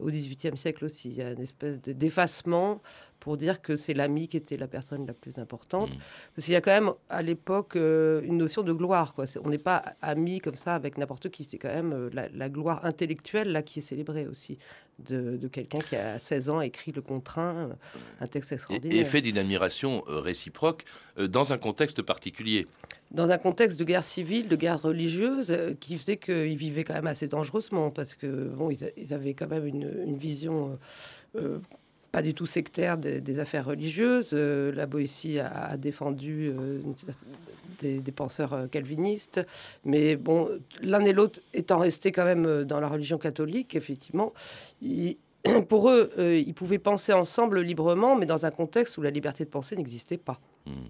au 0.00 0.06
XVIIIe 0.06 0.56
siècle 0.56 0.84
aussi. 0.84 1.08
Il 1.10 1.14
y 1.16 1.22
a 1.22 1.30
une 1.32 1.40
espèce 1.40 1.80
de- 1.80 1.92
d'effacement 1.92 2.80
pour 3.20 3.36
dire 3.36 3.62
que 3.62 3.76
c'est 3.76 3.94
l'ami 3.94 4.28
qui 4.28 4.36
était 4.36 4.56
la 4.56 4.68
personne 4.68 5.06
la 5.06 5.14
plus 5.14 5.38
importante. 5.38 5.90
Mm. 5.90 5.98
Parce 6.34 6.44
qu'il 6.44 6.52
y 6.54 6.56
a 6.56 6.60
quand 6.60 6.70
même 6.72 6.92
à 7.08 7.22
l'époque 7.22 7.76
euh, 7.76 8.20
une 8.22 8.36
notion 8.36 8.62
de 8.62 8.72
gloire. 8.72 9.14
Quoi. 9.14 9.24
On 9.44 9.48
n'est 9.50 9.58
pas 9.58 9.82
amis 10.02 10.40
comme 10.40 10.54
ça 10.56 10.74
avec 10.74 10.98
n'importe 10.98 11.28
qui. 11.30 11.44
C'est 11.44 11.58
quand 11.58 11.72
même 11.72 11.92
euh, 11.92 12.10
la, 12.12 12.28
la 12.28 12.48
gloire 12.48 12.84
intellectuelle 12.84 13.52
là 13.52 13.62
qui 13.62 13.78
est 13.78 13.82
célébrée 13.82 14.26
aussi 14.26 14.58
de, 14.98 15.36
de 15.36 15.48
quelqu'un 15.48 15.80
qui 15.80 15.96
a 15.96 16.18
16 16.18 16.48
ans 16.50 16.60
écrit 16.60 16.92
le 16.92 17.02
contraint, 17.02 17.56
euh, 17.56 17.74
un 18.20 18.26
texte 18.26 18.52
extraordinaire. 18.52 18.98
et 19.00 19.04
fait 19.04 19.20
d'une 19.20 19.38
admiration 19.38 20.04
euh, 20.08 20.20
réciproque 20.20 20.84
euh, 21.18 21.28
dans 21.28 21.52
un 21.52 21.58
contexte 21.58 22.02
particulier. 22.02 22.66
Dans 23.10 23.30
un 23.30 23.38
contexte 23.38 23.78
de 23.78 23.84
guerre 23.84 24.04
civile, 24.04 24.48
de 24.48 24.56
guerre 24.56 24.82
religieuse, 24.82 25.56
qui 25.80 25.96
faisait 25.96 26.16
qu'ils 26.16 26.56
vivaient 26.56 26.82
quand 26.82 26.94
même 26.94 27.06
assez 27.06 27.28
dangereusement 27.28 27.90
parce 27.90 28.14
que 28.14 28.26
bon, 28.26 28.70
ils, 28.70 29.14
avaient 29.14 29.34
quand 29.34 29.48
même 29.48 29.66
une, 29.66 29.90
une 30.06 30.16
vision. 30.16 30.76
euh, 31.36 31.58
pas 32.16 32.22
du 32.22 32.32
tout 32.32 32.46
sectaire 32.46 32.96
des, 32.96 33.38
affaires 33.40 33.66
religieuses. 33.66 34.30
Euh, 34.32 34.72
la 34.72 34.86
Boétie 34.86 35.38
a, 35.38 35.76
défendu 35.76 36.48
euh, 36.48 36.80
des, 37.82 38.00
penseurs 38.10 38.54
euh, 38.54 38.66
calvinistes, 38.68 39.42
mais 39.84 40.16
bon, 40.16 40.48
l'un 40.80 41.04
et 41.04 41.12
l'autre 41.12 41.40
étant 41.52 41.76
restés 41.76 42.12
quand 42.12 42.24
même 42.24 42.64
dans 42.64 42.80
la 42.80 42.88
religion 42.88 43.18
catholique, 43.18 43.74
effectivement, 43.74 44.32
ils- 44.80 45.18
pour 45.68 45.90
eux, 45.90 46.10
ils 46.18 46.54
pouvaient 46.54 46.78
penser 46.78 47.12
ensemble 47.12 47.60
librement, 47.60 48.16
mais 48.16 48.24
dans 48.24 48.46
un 48.46 48.50
contexte 48.50 48.96
où 48.96 49.02
la 49.02 49.10
liberté 49.10 49.44
de 49.44 49.50
penser 49.50 49.76
n'existait 49.76 50.16
pas. 50.16 50.40
Hmm. 50.64 50.88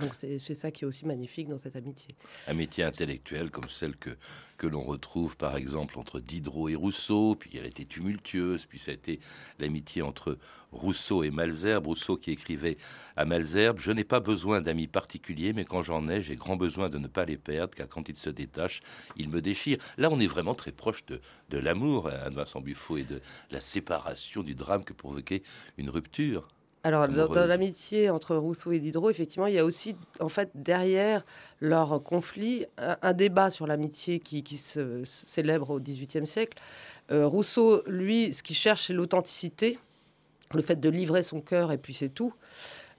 Donc 0.00 0.14
c'est 0.14 0.54
ça 0.54 0.70
qui 0.70 0.84
est 0.84 0.86
aussi 0.86 1.06
magnifique 1.06 1.48
dans 1.48 1.58
cette 1.58 1.76
amitié. 1.76 2.14
Amitié 2.46 2.84
intellectuelle 2.84 3.50
comme 3.50 3.68
celle 3.68 3.96
que, 3.96 4.10
que 4.56 4.66
l'on 4.66 4.82
retrouve 4.82 5.36
par 5.36 5.56
exemple 5.56 5.98
entre 5.98 6.20
Diderot 6.20 6.68
et 6.68 6.74
Rousseau, 6.74 7.34
puis 7.34 7.50
elle 7.54 7.64
a 7.64 7.68
été 7.68 7.84
tumultueuse, 7.84 8.66
puis 8.66 8.78
ça 8.78 8.92
a 8.92 8.94
été 8.94 9.18
l'amitié 9.58 10.02
entre 10.02 10.38
Rousseau 10.70 11.24
et 11.24 11.30
Malzerbe. 11.30 11.86
Rousseau 11.86 12.16
qui 12.16 12.30
écrivait 12.30 12.76
à 13.16 13.24
Malzerbe 13.24 13.80
Je 13.80 13.90
n'ai 13.90 14.04
pas 14.04 14.20
besoin 14.20 14.60
d'amis 14.60 14.86
particuliers, 14.86 15.52
mais 15.52 15.64
quand 15.64 15.82
j'en 15.82 16.08
ai, 16.08 16.22
j'ai 16.22 16.36
grand 16.36 16.56
besoin 16.56 16.88
de 16.88 16.98
ne 16.98 17.08
pas 17.08 17.24
les 17.24 17.36
perdre, 17.36 17.74
car 17.74 17.88
quand 17.88 18.08
ils 18.08 18.16
se 18.16 18.30
détachent, 18.30 18.82
ils 19.16 19.28
me 19.28 19.40
déchirent. 19.40 19.78
Là, 19.96 20.10
on 20.12 20.20
est 20.20 20.26
vraiment 20.26 20.54
très 20.54 20.72
proche 20.72 21.04
de, 21.06 21.20
de 21.50 21.58
l'amour, 21.58 22.08
Anne 22.08 22.34
Vincent 22.34 22.60
Buffo, 22.60 22.96
et 22.96 23.04
de 23.04 23.20
la 23.50 23.60
séparation, 23.60 24.42
du 24.42 24.54
drame 24.54 24.84
que 24.84 24.92
provoquait 24.92 25.42
une 25.76 25.90
rupture. 25.90 26.48
Alors, 26.88 27.06
dans, 27.06 27.44
l'amitié 27.44 28.08
entre 28.08 28.34
Rousseau 28.34 28.72
et 28.72 28.80
Diderot, 28.80 29.10
effectivement, 29.10 29.46
il 29.46 29.52
y 29.52 29.58
a 29.58 29.64
aussi, 29.66 29.94
en 30.20 30.30
fait, 30.30 30.48
derrière 30.54 31.22
leur 31.60 32.02
conflit, 32.02 32.64
un, 32.78 32.96
un 33.02 33.12
débat 33.12 33.50
sur 33.50 33.66
l'amitié 33.66 34.20
qui, 34.20 34.42
qui 34.42 34.56
se 34.56 35.02
célèbre 35.04 35.68
au 35.68 35.80
XVIIIe 35.80 36.26
siècle. 36.26 36.56
Euh, 37.10 37.26
Rousseau, 37.26 37.82
lui, 37.86 38.32
ce 38.32 38.42
qu'il 38.42 38.56
cherche, 38.56 38.86
c'est 38.86 38.94
l'authenticité, 38.94 39.78
le 40.54 40.62
fait 40.62 40.80
de 40.80 40.88
livrer 40.88 41.22
son 41.22 41.42
cœur, 41.42 41.72
et 41.72 41.76
puis 41.76 41.92
c'est 41.92 42.08
tout. 42.08 42.32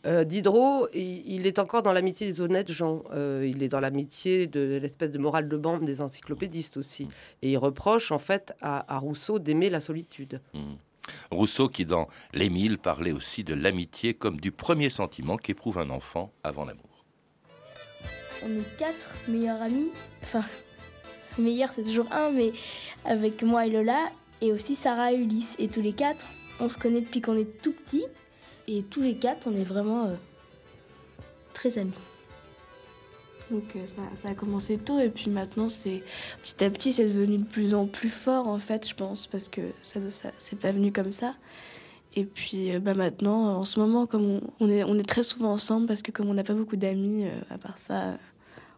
Euh, 0.05 0.23
Diderot, 0.23 0.87
il, 0.93 1.23
il 1.25 1.47
est 1.47 1.57
encore 1.57 1.81
dans 1.81 1.91
l'amitié 1.91 2.27
des 2.27 2.41
honnêtes 2.41 2.71
gens. 2.71 3.03
Euh, 3.11 3.43
il 3.49 3.63
est 3.63 3.69
dans 3.69 3.79
l'amitié 3.79 4.45
de 4.45 4.77
l'espèce 4.79 5.09
de 5.09 5.17
morale 5.17 5.49
de 5.49 5.57
bande 5.57 5.83
des 5.83 5.99
encyclopédistes 5.99 6.77
aussi. 6.77 7.07
Et 7.41 7.53
il 7.53 7.57
reproche, 7.57 8.11
en 8.11 8.19
fait, 8.19 8.53
à, 8.61 8.93
à 8.93 8.99
Rousseau 8.99 9.39
d'aimer 9.39 9.71
la 9.71 9.79
solitude. 9.79 10.41
Hmm. 10.53 10.75
Rousseau 11.31 11.69
qui, 11.69 11.85
dans 11.85 12.07
L'Émile, 12.33 12.77
parlait 12.77 13.11
aussi 13.11 13.43
de 13.43 13.53
l'amitié 13.53 14.13
comme 14.13 14.39
du 14.39 14.51
premier 14.51 14.89
sentiment 14.89 15.37
qu'éprouve 15.37 15.77
un 15.77 15.89
enfant 15.89 16.31
avant 16.43 16.65
l'amour. 16.65 17.05
On 18.43 18.47
est 18.47 18.77
quatre 18.77 19.07
meilleurs 19.27 19.61
amis. 19.61 19.89
Enfin, 20.23 20.45
meilleur 21.37 21.71
c'est 21.71 21.83
toujours 21.83 22.11
un, 22.11 22.31
mais 22.31 22.53
avec 23.05 23.43
moi 23.43 23.65
et 23.65 23.69
Lola, 23.69 24.09
et 24.41 24.51
aussi 24.51 24.75
Sarah 24.75 25.11
et 25.11 25.17
Ulysse. 25.17 25.55
Et 25.59 25.67
tous 25.67 25.81
les 25.81 25.93
quatre, 25.93 26.25
on 26.59 26.69
se 26.69 26.77
connaît 26.77 27.01
depuis 27.01 27.21
qu'on 27.21 27.37
est 27.37 27.61
tout 27.61 27.73
petit. 27.73 28.05
Et 28.67 28.83
tous 28.83 29.01
les 29.01 29.15
quatre, 29.15 29.47
on 29.47 29.55
est 29.59 29.63
vraiment 29.63 30.05
euh, 30.05 30.15
très 31.53 31.77
amis. 31.77 31.93
Donc 33.51 33.63
euh, 33.75 33.79
ça, 33.87 34.29
a 34.29 34.33
commencé 34.33 34.77
tôt 34.77 34.99
et 34.99 35.09
puis 35.09 35.29
maintenant 35.29 35.67
c'est 35.67 36.03
petit 36.43 36.63
à 36.63 36.69
petit 36.69 36.93
c'est 36.93 37.05
devenu 37.05 37.37
de 37.37 37.43
plus 37.43 37.73
en 37.73 37.87
plus 37.87 38.09
fort 38.09 38.47
en 38.47 38.59
fait 38.59 38.87
je 38.87 38.93
pense 38.93 39.27
parce 39.27 39.47
que 39.47 39.61
ça, 39.81 39.99
ça 40.09 40.29
c'est 40.37 40.59
pas 40.59 40.71
venu 40.71 40.91
comme 40.91 41.11
ça 41.11 41.33
et 42.15 42.25
puis 42.25 42.75
euh, 42.75 42.79
bah 42.79 42.93
maintenant 42.93 43.57
en 43.57 43.63
ce 43.63 43.79
moment 43.79 44.05
comme 44.05 44.41
on, 44.59 44.69
est 44.69 44.83
on 44.83 44.99
est 44.99 45.07
très 45.07 45.23
souvent 45.23 45.53
ensemble 45.53 45.87
parce 45.87 46.03
que 46.03 46.11
comme 46.11 46.29
on 46.29 46.35
n'a 46.35 46.43
pas 46.43 46.53
beaucoup 46.53 46.75
d'amis 46.75 47.25
euh, 47.25 47.31
à 47.49 47.57
part 47.57 47.79
ça 47.79 48.09
euh, 48.09 48.15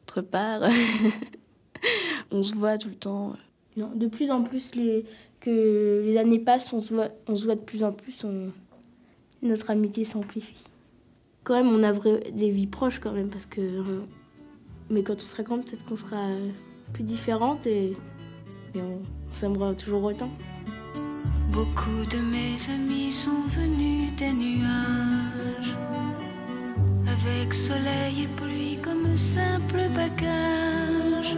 autre 0.03 0.21
part 0.21 0.61
on 2.31 2.41
se 2.41 2.55
voit 2.55 2.77
tout 2.77 2.89
le 2.89 2.95
temps 2.95 3.33
de 3.77 4.07
plus 4.07 4.31
en 4.31 4.43
plus 4.43 4.75
les, 4.75 5.05
que 5.41 6.03
les 6.05 6.17
années 6.17 6.39
passent, 6.39 6.71
on 6.71 6.79
se 6.79 6.93
voit, 6.93 7.09
on 7.27 7.35
se 7.35 7.45
voit 7.45 7.55
de 7.55 7.61
plus 7.61 7.83
en 7.83 7.91
plus, 7.91 8.25
notre 9.41 9.69
amitié 9.69 10.05
s'amplifie. 10.05 10.63
Quand 11.43 11.55
même, 11.55 11.69
on 11.69 11.83
a 11.83 11.91
des 12.31 12.51
vies 12.51 12.67
proches 12.67 12.99
quand 12.99 13.11
même, 13.11 13.29
parce 13.29 13.45
que. 13.45 13.59
Mais 14.91 15.03
quand 15.03 15.15
on 15.15 15.25
sera 15.25 15.43
grand, 15.43 15.59
peut-être 15.59 15.85
qu'on 15.85 15.95
sera 15.95 16.27
plus 16.93 17.03
différentes 17.03 17.65
et, 17.65 17.95
on 18.75 18.99
s'aimera 19.33 19.73
toujours 19.73 20.03
autant. 20.03 20.29
Beaucoup 21.51 22.05
de 22.09 22.19
mes 22.19 22.55
amis 22.73 23.11
sont 23.11 23.43
venus 23.49 24.15
des 24.17 24.31
nuages, 24.31 25.75
avec 27.07 27.53
soleil 27.53 28.23
et 28.23 28.27
pluie 28.37 28.77
comme 28.81 29.17
simple 29.17 29.89
bagage. 29.95 31.35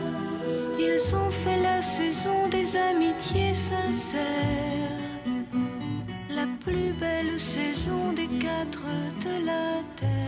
Ils 0.80 1.16
ont 1.16 1.32
fait 1.32 1.62
la 1.62 1.82
saison 1.82 2.50
des 2.50 2.76
amitiés 2.76 3.54
sincères, 3.54 5.00
la 6.30 6.46
plus 6.64 6.92
belle 7.00 7.40
saison 7.40 8.14
des 8.14 8.28
quatre 8.28 8.86
de 9.26 9.46
la 9.46 9.82
terre. 9.98 10.24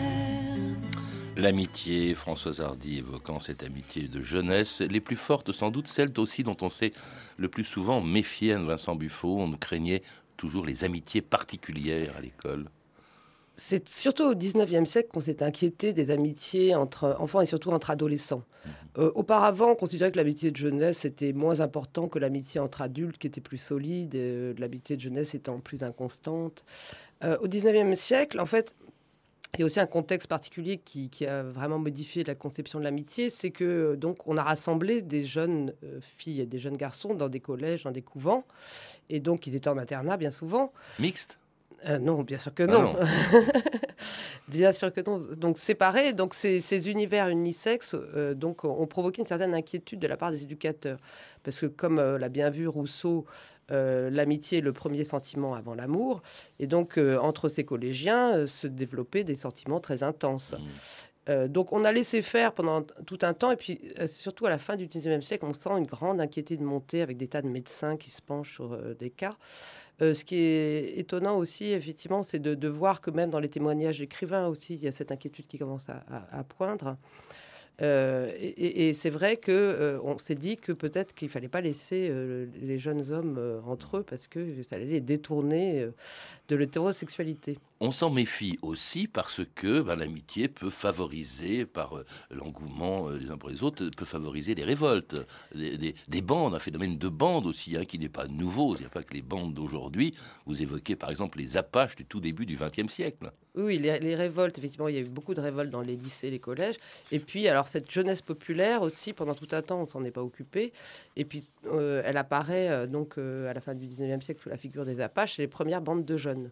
L'amitié, 1.38 2.16
Françoise 2.16 2.62
Hardy 2.62 3.00
évoquant 3.00 3.42
cette 3.42 3.64
amitié 3.64 4.08
de 4.08 4.22
jeunesse, 4.22 4.80
les 4.80 5.02
plus 5.02 5.18
fortes 5.18 5.52
sans 5.52 5.70
doute, 5.70 5.88
celles 5.88 6.14
aussi 6.18 6.44
dont 6.44 6.56
on 6.62 6.70
s'est 6.70 6.92
le 7.38 7.50
plus 7.50 7.66
souvent 7.66 8.00
méfié, 8.02 8.54
Anne 8.54 8.66
Vincent 8.66 8.96
Buffo, 8.96 9.40
on 9.40 9.52
craignait 9.52 10.02
toujours 10.38 10.66
les 10.66 10.86
amitiés 10.86 11.22
particulières 11.22 12.14
à 12.18 12.22
l'école. 12.22 12.70
C'est 13.58 13.88
surtout 13.90 14.24
au 14.24 14.34
19e 14.34 14.86
siècle 14.86 15.10
qu'on 15.14 15.22
s'est 15.22 15.42
inquiété 15.42 15.94
des 15.94 16.12
amitiés 16.12 16.76
entre 16.76 17.16
enfants 17.20 17.42
et 17.42 17.46
surtout 17.46 17.72
entre 17.72 17.90
adolescents. 17.90 18.44
Euh, 18.98 19.12
auparavant, 19.16 19.72
on 19.72 19.76
considérait 19.76 20.12
que 20.12 20.18
l'amitié 20.18 20.52
de 20.52 20.58
jeunesse 20.58 21.06
était 21.06 21.32
moins 21.32 21.62
important 21.62 22.08
que 22.08 22.20
l'amitié 22.20 22.60
entre 22.60 22.82
adultes, 22.82 23.18
qui 23.18 23.28
était 23.28 23.42
plus 23.42 23.58
solide, 23.58 24.16
euh, 24.16 24.54
l'amitié 24.58 24.98
de 24.98 25.02
jeunesse 25.02 25.36
étant 25.36 25.60
plus 25.60 25.84
inconstante. 25.84 26.66
Euh, 27.24 27.38
au 27.42 27.48
19e 27.48 27.96
siècle, 27.96 28.42
en 28.42 28.46
fait, 28.46 28.76
il 29.54 29.60
y 29.62 29.64
a 29.64 29.66
aussi 29.66 29.80
un 29.80 29.86
contexte 29.86 30.28
particulier 30.28 30.78
qui, 30.78 31.10
a 31.26 31.44
vraiment 31.44 31.80
modifié 31.80 32.24
la 32.24 32.36
conception 32.36 32.80
de 32.80 32.84
l'amitié, 32.84 33.30
c'est 33.30 33.52
que 33.52 33.64
euh, 33.64 33.96
donc 33.96 34.28
on 34.28 34.38
a 34.38 34.44
rassemblé 34.44 35.02
des 35.02 35.24
jeunes 35.24 35.74
euh, 35.84 36.00
filles 36.02 36.42
et 36.42 36.46
des 36.46 36.60
jeunes 36.60 36.78
garçons 36.78 37.14
dans 37.14 37.30
des 37.30 37.40
collèges, 37.40 37.84
dans 37.84 37.92
des 37.92 38.02
couvents, 38.02 38.44
et 39.10 39.20
donc 39.20 39.48
ils 39.48 39.56
étaient 39.56 39.70
en 39.70 39.78
internat 39.78 40.18
bien 40.18 40.32
souvent. 40.32 40.74
Mixte? 41.00 41.38
Euh, 41.88 42.00
non, 42.00 42.24
bien 42.24 42.38
sûr 42.38 42.54
que 42.54 42.64
Ah 42.64 42.68
non. 42.68 42.96
bien 44.48 44.72
sûr 44.72 44.92
que 44.92 45.02
non. 45.02 45.20
Donc 45.36 45.58
séparés, 45.60 46.14
donc 46.14 46.34
ces, 46.34 46.62
ces 46.62 46.90
univers 46.90 47.30
unisexes 47.30 47.96
euh, 47.96 48.34
donc 48.34 48.64
ont 48.64 48.88
provoqué 48.88 49.22
une 49.22 49.28
certaine 49.28 49.54
inquiétude 49.54 50.00
de 50.00 50.08
la 50.08 50.18
part 50.18 50.32
des 50.32 50.44
éducateurs, 50.44 51.00
parce 51.44 51.60
que 51.60 51.66
comme 51.68 52.00
euh, 52.00 52.18
l'a 52.18 52.30
bien 52.30 52.50
vu 52.50 52.68
Rousseau, 52.68 53.26
l'amitié 53.70 54.60
est 54.60 54.62
le 54.62 54.74
premier 54.74 55.04
sentiment 55.04 55.56
avant 55.56 55.74
l'amour, 55.74 56.22
et 56.60 56.68
donc 56.68 57.00
entre 57.00 57.50
ces 57.50 57.66
collégiens 57.66 58.46
se 58.46 58.68
développaient 58.68 59.24
des 59.24 59.34
sentiments 59.34 59.80
très 59.80 60.04
intenses. 60.04 60.54
Euh, 61.30 61.48
donc 61.48 61.74
on 61.74 61.84
a 61.84 61.92
laissé 61.92 62.22
faire 62.22 62.54
pendant 62.54 62.84
tout 62.84 63.18
un 63.24 63.34
temps, 63.34 63.50
et 63.50 63.56
puis 63.56 63.82
surtout 64.06 64.46
à 64.46 64.52
la 64.52 64.60
fin 64.60 64.76
du 64.76 64.86
19e 64.86 65.22
siècle, 65.22 65.46
on 65.48 65.54
sent 65.54 65.72
une 65.72 65.88
grande 65.88 66.22
inquiétude 66.22 66.62
monter 66.62 67.02
avec 67.02 67.18
des 67.18 67.28
tas 67.28 67.42
de 67.42 67.48
médecins 67.48 67.98
qui 67.98 68.12
se 68.12 68.22
penchent 68.22 68.54
sur 68.54 68.78
des 68.94 69.10
cas. 69.10 69.36
Euh, 70.02 70.14
ce 70.14 70.26
qui 70.26 70.36
est 70.36 70.98
étonnant 70.98 71.38
aussi, 71.38 71.72
effectivement, 71.72 72.24
c'est 72.24 72.40
de, 72.40 72.68
voir 72.68 73.02
que 73.02 73.12
même 73.12 73.30
dans 73.30 73.40
les 73.40 73.50
témoignages 73.50 74.00
d'écrivains 74.00 74.48
aussi, 74.48 74.76
il 74.76 74.84
y 74.84 74.88
a 74.88 74.92
cette 74.92 75.12
inquiétude 75.12 75.48
qui 75.48 75.58
commence 75.58 75.88
à, 75.90 76.44
poindre. 76.44 76.98
Euh, 77.82 78.32
et 78.40 78.94
c'est 78.94 79.10
vrai 79.10 79.36
que 79.36 79.52
euh, 79.52 80.00
on 80.02 80.18
s'est 80.18 80.36
dit 80.36 80.56
que 80.56 80.72
peut-être 80.72 81.14
qu'il 81.14 81.28
fallait 81.28 81.50
pas 81.50 81.60
laisser 81.60 82.12
les 82.62 82.78
jeunes 82.78 83.12
hommes 83.12 83.62
entre 83.66 83.98
eux 83.98 84.04
parce 84.04 84.28
que 84.28 84.62
ça 84.64 84.78
allait 84.78 84.86
les 84.86 85.02
détourner 85.02 85.88
de 86.48 86.56
l'hétérosexualité. 86.56 87.60
On 87.88 87.92
s'en 87.92 88.10
méfie 88.10 88.58
aussi 88.64 89.08
parce 89.08 89.42
que 89.54 89.84
ben, 89.84 89.96
l'amitié 89.96 90.48
peut 90.48 90.72
favoriser, 90.72 91.66
par 91.68 91.98
euh, 91.98 92.06
l'engouement 92.32 93.10
euh, 93.10 93.18
les 93.20 93.30
uns 93.30 93.38
pour 93.38 93.50
les 93.50 93.62
autres, 93.62 93.88
peut 93.96 94.06
favoriser 94.06 94.56
les 94.56 94.64
révoltes, 94.64 95.16
des, 95.54 95.78
des- 95.78 95.96
des 96.08 96.22
bandes, 96.24 96.56
un 96.56 96.60
phénomène 96.60 96.98
de 96.98 97.08
bande 97.10 97.46
aussi, 97.46 97.78
hein, 97.78 97.86
qui 97.86 98.00
n'est 98.00 98.10
pas 98.10 98.28
nouveau. 98.28 98.76
Il 98.76 98.80
n'y 98.80 98.86
a 98.88 98.90
pas 98.90 99.04
que 99.04 99.14
les 99.14 99.22
bandes 99.22 99.54
d'aujourd'hui. 99.54 100.16
Vous 100.48 100.64
évoquez 100.64 100.96
par 100.96 101.12
exemple 101.12 101.38
les 101.38 101.58
Apaches 101.58 101.96
du 101.96 102.06
tout 102.06 102.20
début 102.20 102.48
du 102.48 102.58
XXe 102.58 102.92
siècle. 102.92 103.32
Oui, 103.54 103.78
les, 103.78 104.00
les 104.00 104.16
révoltes, 104.16 104.58
effectivement, 104.58 104.88
il 104.88 104.96
y 104.96 104.98
a 104.98 105.02
eu 105.02 105.06
beaucoup 105.08 105.34
de 105.36 105.40
révoltes 105.40 105.70
dans 105.70 105.82
les 105.82 105.96
lycées, 105.96 106.32
les 106.32 106.40
collèges. 106.40 106.76
Et 107.12 107.20
puis, 107.20 107.48
alors, 107.48 107.68
cette 107.68 107.90
jeunesse 107.90 108.22
populaire 108.22 108.82
aussi, 108.82 109.14
pendant 109.14 109.36
tout 109.36 109.48
un 109.52 109.62
temps, 109.62 109.80
on 109.82 109.86
s'en 109.86 110.04
est 110.04 110.12
pas 110.12 110.24
occupé. 110.24 110.74
Et 111.16 111.24
puis, 111.24 111.48
euh, 111.68 112.02
elle 112.04 112.18
apparaît 112.18 112.68
euh, 112.70 112.88
donc 112.88 113.18
à 113.18 113.54
la 113.54 113.62
fin 113.62 113.74
du 113.76 113.86
19e 113.88 114.22
siècle 114.22 114.42
sous 114.42 114.50
la 114.50 114.58
figure 114.58 114.86
des 114.86 115.00
Apaches, 115.00 115.38
les 115.38 115.48
premières 115.48 115.82
bandes 115.82 116.04
de 116.04 116.18
jeunes. 116.18 116.52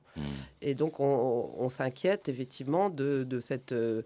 Et 0.62 0.76
donc, 0.76 1.00
on, 1.02 1.06
on 1.24 1.70
s'inquiète 1.70 2.30
effectivement 2.30 2.90
de, 2.90 3.40
cette 3.40 3.72
euh, 3.72 4.04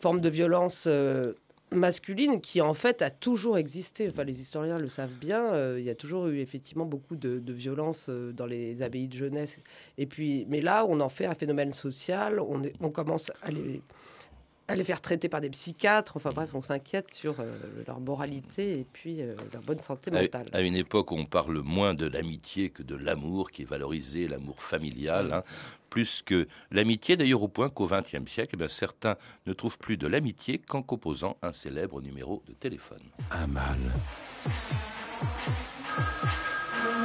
forme 0.00 0.20
de 0.20 0.28
violence. 0.28 0.84
euh, 0.86 1.32
masculine 1.72 2.40
qui 2.40 2.60
en 2.60 2.74
fait 2.74 3.02
a 3.02 3.10
toujours 3.10 3.58
existé. 3.58 4.08
Enfin, 4.08 4.22
les 4.22 4.40
historiens 4.40 4.78
le 4.78 4.86
savent 4.86 5.18
bien. 5.18 5.52
euh, 5.52 5.80
il 5.80 5.84
y 5.84 5.90
a 5.90 5.96
toujours 5.96 6.28
eu 6.28 6.38
effectivement 6.38 6.84
beaucoup 6.86 7.16
de, 7.16 7.40
de 7.40 7.52
violence 7.52 8.08
dans 8.08 8.46
les 8.46 8.82
abbayes 8.82 9.08
de 9.08 9.14
jeunesse. 9.14 9.58
Et 9.98 10.06
puis, 10.06 10.46
mais 10.48 10.60
là, 10.60 10.86
on 10.88 11.00
en 11.00 11.08
fait 11.08 11.26
un 11.26 11.34
phénomène 11.34 11.72
social. 11.72 12.38
On, 12.38 12.62
on 12.80 12.90
commence 12.90 13.32
à 13.42 13.50
les, 13.50 13.82
à 14.68 14.74
les 14.74 14.84
faire 14.84 15.00
traiter 15.00 15.28
par 15.28 15.40
des 15.40 15.50
psychiatres. 15.50 16.16
Enfin 16.16 16.30
bref, 16.32 16.50
on 16.54 16.62
s'inquiète 16.62 17.12
sur 17.14 17.38
euh, 17.40 17.56
leur 17.86 18.00
moralité 18.00 18.80
et 18.80 18.84
puis 18.92 19.22
euh, 19.22 19.34
leur 19.52 19.62
bonne 19.62 19.78
santé 19.78 20.10
À, 20.14 20.20
mentale. 20.22 20.46
à 20.52 20.60
une 20.60 20.74
époque 20.74 21.12
où 21.12 21.16
on 21.16 21.24
parle 21.26 21.58
moins 21.60 21.94
de 21.94 22.06
l'amitié 22.06 22.70
que 22.70 22.82
de 22.82 22.96
l'amour, 22.96 23.50
qui 23.50 23.62
est 23.62 23.66
valorisé, 23.66 24.26
l'amour 24.28 24.60
familial, 24.62 25.32
hein, 25.32 25.42
plus 25.90 26.22
que 26.22 26.48
l'amitié, 26.72 27.16
d'ailleurs 27.16 27.42
au 27.42 27.48
point 27.48 27.68
qu'au 27.70 27.86
XXe 27.86 28.26
siècle, 28.30 28.50
eh 28.54 28.56
bien, 28.56 28.68
certains 28.68 29.16
ne 29.46 29.52
trouvent 29.52 29.78
plus 29.78 29.96
de 29.96 30.06
l'amitié 30.08 30.58
qu'en 30.58 30.82
composant 30.82 31.36
un 31.42 31.52
célèbre 31.52 32.00
numéro 32.02 32.42
de 32.48 32.52
téléphone. 32.52 32.98
Un 33.30 33.46
mal. 33.46 33.78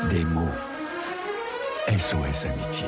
Des 0.09 0.23
mots. 0.25 0.47
SOS 1.87 2.45
Amitié. 2.45 2.87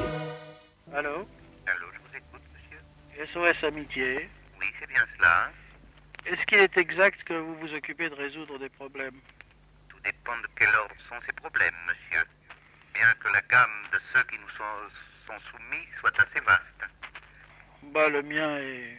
Allô? 0.94 1.26
Allô, 1.66 1.88
je 1.94 2.00
vous 2.00 2.18
écoute, 2.18 2.42
monsieur. 2.54 3.54
SOS 3.54 3.64
Amitié. 3.66 4.30
Bien 4.94 5.06
cela. 5.18 5.46
hein. 5.48 5.52
Est-ce 6.26 6.46
qu'il 6.46 6.60
est 6.60 6.78
exact 6.78 7.24
que 7.24 7.34
vous 7.34 7.56
vous 7.56 7.74
occupez 7.74 8.10
de 8.10 8.16
résoudre 8.16 8.60
des 8.60 8.70
problèmes? 8.70 9.20
Tout 9.90 10.00
dépend 10.02 10.38
de 10.38 10.48
quel 10.56 10.70
ordre 10.76 10.96
sont 11.10 11.20
ces 11.26 11.34
problèmes, 11.34 11.76
monsieur. 11.88 12.24
Bien 12.94 13.12
que 13.20 13.28
la 13.30 13.42
gamme 13.42 13.88
de 13.92 14.00
ceux 14.14 14.24
qui 14.26 14.38
nous 14.38 14.50
sont, 14.50 14.64
sont 15.28 15.40
soumis 15.52 15.86
soit 16.00 16.14
assez 16.20 16.40
vaste. 16.46 16.92
Bah, 17.92 18.08
le 18.10 18.22
mien 18.22 18.58
est, 18.60 18.98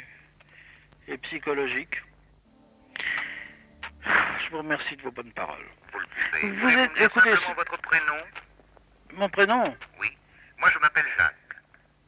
est 1.08 1.18
psychologique. 1.18 2.02
Je 4.04 4.50
vous 4.50 4.58
remercie 4.58 4.96
de 4.96 5.02
vos 5.02 5.12
bonnes 5.12 5.32
paroles. 5.32 5.66
Vous 5.92 5.98
le 6.00 6.06
pouvez. 6.06 6.50
Vous 6.50 6.68
êtes- 6.68 6.90
me 6.90 6.96
dire 6.96 7.06
écoutez, 7.06 7.30
simplement 7.30 7.54
votre 7.54 7.78
prénom? 7.78 8.18
Mon 9.12 9.28
prénom? 9.30 9.76
Oui. 10.00 10.18
Moi, 10.58 10.70
je 10.74 10.78
m'appelle 10.80 11.06
Jacques. 11.16 11.34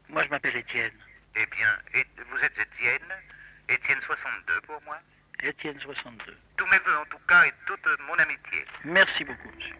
Moi, 0.08 0.22
je 0.24 0.28
m'appelle 0.28 0.56
Étienne. 0.56 0.98
Eh 1.36 1.46
bien, 1.46 1.78
et 1.94 2.04
vous 2.30 2.38
êtes 2.38 2.58
Étienne? 2.58 3.12
Étienne 3.68 4.00
62 4.06 4.60
pour 4.66 4.80
moi 4.84 4.96
Étienne 5.42 5.78
62. 5.80 6.36
Tous 6.56 6.66
mes 6.66 6.78
voeux, 6.78 6.96
en 6.98 7.04
tout 7.10 7.20
cas, 7.28 7.44
et 7.44 7.52
toute 7.66 7.86
mon 8.08 8.14
amitié. 8.14 8.64
Merci 8.84 9.24
beaucoup, 9.24 9.50
monsieur. 9.54 9.76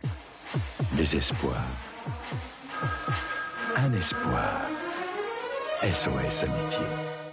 Désespoir. 0.97 1.63
Un 3.77 3.93
espoir. 3.95 4.69
SOS 5.83 6.43
Amitié. 6.43 7.26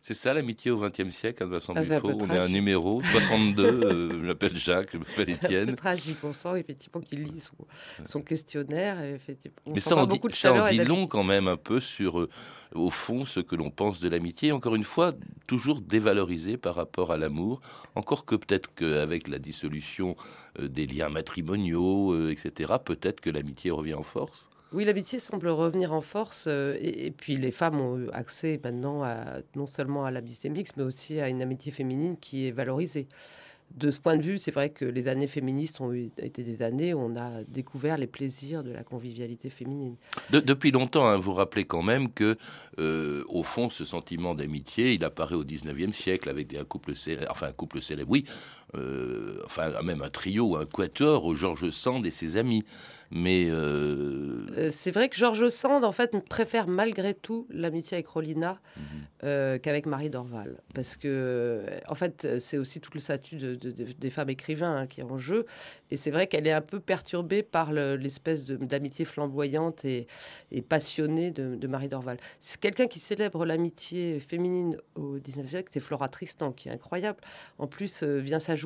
C'est 0.00 0.14
ça 0.14 0.32
l'amitié 0.32 0.70
au 0.70 0.78
XXe 0.78 1.10
siècle, 1.10 1.42
Anne 1.42 1.50
Vincent 1.50 1.72
Ah, 1.76 1.82
c'est 1.82 2.00
Buffo. 2.00 2.16
On 2.20 2.30
est 2.30 2.38
un 2.38 2.48
numéro 2.48 3.02
62. 3.12 3.62
euh, 3.64 4.10
je 4.12 4.16
m'appelle 4.26 4.56
Jacques, 4.56 4.90
je 4.92 4.98
m'appelle 4.98 5.26
C'est 5.28 5.44
Étienne. 5.44 5.74
tragique. 5.76 6.16
On 6.22 6.32
sent 6.32 6.58
effectivement 6.58 7.00
qu'il 7.00 7.22
lit 7.24 7.40
son, 7.40 7.54
son 8.04 8.20
questionnaire. 8.20 9.00
Et 9.02 9.14
effectivement, 9.14 9.56
on 9.66 9.74
Mais 9.74 9.80
ça 9.80 9.96
en, 9.96 10.06
dit, 10.06 10.18
de 10.18 10.28
ça 10.30 10.52
en 10.52 10.84
long 10.84 11.06
quand 11.06 11.24
même 11.24 11.48
un 11.48 11.56
peu 11.56 11.80
sur, 11.80 12.20
euh, 12.20 12.28
au 12.74 12.90
fond, 12.90 13.24
ce 13.24 13.40
que 13.40 13.56
l'on 13.56 13.70
pense 13.70 14.00
de 14.00 14.08
l'amitié. 14.08 14.52
Encore 14.52 14.74
une 14.74 14.84
fois, 14.84 15.12
toujours 15.46 15.80
dévalorisé 15.80 16.56
par 16.56 16.76
rapport 16.76 17.10
à 17.12 17.16
l'amour. 17.18 17.60
Encore 17.94 18.24
que 18.24 18.36
peut-être 18.36 18.72
qu'avec 18.74 19.28
la 19.28 19.38
dissolution 19.38 20.16
euh, 20.58 20.68
des 20.68 20.86
liens 20.86 21.08
matrimoniaux, 21.08 22.12
euh, 22.12 22.30
etc., 22.30 22.74
peut-être 22.84 23.20
que 23.20 23.30
l'amitié 23.30 23.70
revient 23.70 23.94
en 23.94 24.02
force. 24.02 24.48
Oui, 24.72 24.84
l'amitié 24.84 25.18
semble 25.18 25.48
revenir 25.48 25.92
en 25.92 26.00
force. 26.00 26.44
euh, 26.46 26.76
et, 26.80 27.10
puis 27.10 27.36
les 27.36 27.50
femmes 27.50 27.80
ont 27.80 27.98
eu 27.98 28.08
accès 28.12 28.60
maintenant 28.62 29.02
à, 29.02 29.38
non 29.56 29.66
seulement 29.66 30.04
à 30.04 30.10
l'amitié 30.10 30.48
mixte, 30.48 30.76
mais 30.76 30.84
aussi 30.84 31.18
à 31.20 31.28
une 31.28 31.42
amitié 31.42 31.72
féminine 31.72 32.16
qui 32.20 32.46
est 32.46 32.52
valorisée. 32.52 33.08
De 33.76 33.92
ce 33.92 34.00
point 34.00 34.16
de 34.16 34.22
vue, 34.22 34.36
c'est 34.38 34.50
vrai 34.50 34.70
que 34.70 34.84
les 34.84 35.06
années 35.06 35.28
féministes 35.28 35.80
ont 35.80 35.92
été 35.92 36.42
des 36.42 36.60
années 36.62 36.92
où 36.92 36.98
on 36.98 37.16
a 37.16 37.44
découvert 37.46 37.98
les 37.98 38.08
plaisirs 38.08 38.64
de 38.64 38.72
la 38.72 38.82
convivialité 38.82 39.48
féminine. 39.48 39.94
De- 40.30 40.40
depuis 40.40 40.72
longtemps, 40.72 41.06
hein, 41.06 41.18
vous 41.18 41.34
rappelez 41.34 41.64
quand 41.66 41.82
même 41.82 42.10
que, 42.12 42.36
euh, 42.80 43.22
au 43.28 43.44
fond, 43.44 43.70
ce 43.70 43.84
sentiment 43.84 44.34
d'amitié, 44.34 44.94
il 44.94 45.04
apparaît 45.04 45.36
au 45.36 45.44
19e 45.44 45.92
siècle 45.92 46.28
avec 46.28 46.52
un 46.56 46.64
couple 46.64 46.96
célèbre, 46.96 47.30
enfin 47.30 47.46
un 47.46 47.52
couple 47.52 47.80
célèbre, 47.80 48.10
oui, 48.10 48.24
euh, 48.74 49.40
enfin 49.44 49.70
même 49.82 50.02
un 50.02 50.10
trio, 50.10 50.56
un 50.56 50.66
quatuor, 50.66 51.24
au 51.24 51.34
Georges 51.34 51.70
Sand 51.70 52.04
et 52.06 52.10
ses 52.10 52.36
amis. 52.36 52.62
Mais 53.12 53.48
euh, 53.50 54.46
Euh, 54.56 54.68
c'est 54.70 54.92
vrai 54.92 55.08
que 55.08 55.16
Georges 55.16 55.48
Sand, 55.48 55.82
en 55.84 55.90
fait, 55.90 56.12
préfère 56.28 56.68
malgré 56.68 57.12
tout 57.12 57.44
l'amitié 57.50 57.96
avec 57.96 58.06
Rolina 58.06 58.60
euh, 59.24 59.58
qu'avec 59.58 59.86
Marie 59.86 60.10
Dorval. 60.10 60.58
Parce 60.74 60.96
que, 60.96 61.64
en 61.88 61.96
fait, 61.96 62.38
c'est 62.38 62.56
aussi 62.56 62.80
tout 62.80 62.92
le 62.94 63.00
statut 63.00 63.34
de- 63.36 63.56
de- 63.56 63.72
de- 63.72 63.92
des 63.98 64.10
femmes 64.10 64.30
écrivains 64.30 64.76
hein, 64.76 64.86
qui 64.86 65.00
est 65.00 65.04
en 65.04 65.18
jeu. 65.18 65.44
Et 65.90 65.96
c'est 65.96 66.12
vrai 66.12 66.28
qu'elle 66.28 66.46
est 66.46 66.52
un 66.52 66.60
peu 66.60 66.78
perturbée 66.78 67.42
par 67.42 67.72
le- 67.72 67.96
l'espèce 67.96 68.44
d'amitié 68.44 69.04
flamboyante 69.04 69.84
et, 69.84 70.06
et 70.52 70.62
passionnée 70.62 71.32
de, 71.32 71.66
Marie 71.66 71.88
Dorval. 71.88 72.18
C'est 72.38 72.60
quelqu'un 72.60 72.86
qui 72.86 73.00
célèbre 73.00 73.44
l'amitié 73.44 74.20
féminine 74.20 74.76
au 74.94 75.18
19e 75.18 75.48
siècle, 75.48 75.70
c'est 75.72 75.80
Flora 75.80 76.08
Tristan, 76.08 76.52
qui 76.52 76.68
est 76.68 76.72
incroyable. 76.72 77.18
En 77.58 77.66
plus, 77.66 78.04
vient 78.04 78.38
s'ajouter 78.38 78.59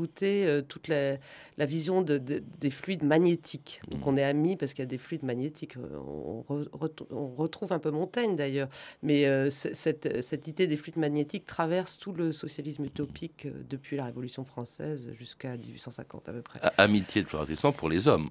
euh, 0.47 0.63
toute 0.63 0.89
la, 0.89 1.17
la 1.59 1.67
vision 1.67 2.03
de- 2.03 2.19
de- 2.19 2.43
des 2.61 2.71
fluides 2.71 3.03
magnétiques. 3.05 3.81
Donc 3.89 4.07
on 4.07 4.17
est 4.17 4.23
amis 4.25 4.57
parce 4.57 4.73
qu'il 4.73 4.83
y 4.83 4.87
a 4.87 4.87
des 4.87 4.99
fluides 4.99 5.23
magnétiques. 5.23 5.77
Euh, 5.77 5.99
On, 5.99 6.45
re- 6.49 6.69
ret- 6.73 7.07
on 7.11 7.29
retrouve 7.35 7.73
un 7.73 7.79
peu 7.79 7.91
Montaigne 7.91 8.37
d'ailleurs, 8.37 8.69
mais 9.03 9.27
euh, 9.27 9.51
cette, 9.51 10.23
cette 10.23 10.49
idée 10.49 10.67
des 10.67 10.77
fluides 10.77 10.97
magnétiques 10.99 11.47
traverse 11.47 11.99
tout 11.99 12.13
le 12.13 12.33
socialisme 12.33 12.85
utopique 12.85 13.47
euh, 13.47 13.53
depuis 13.69 13.97
la 13.97 14.05
Révolution 14.07 14.45
française 14.45 15.09
jusqu'à 15.19 15.57
1850 15.57 16.29
à 16.29 16.33
peu 16.33 16.43
près. 16.43 16.61
amitié 16.79 17.23
de 17.23 17.29
Flora 17.29 17.45
Tristan 17.45 17.73
pour 17.73 17.89
les 17.89 18.09
hommes. 18.09 18.31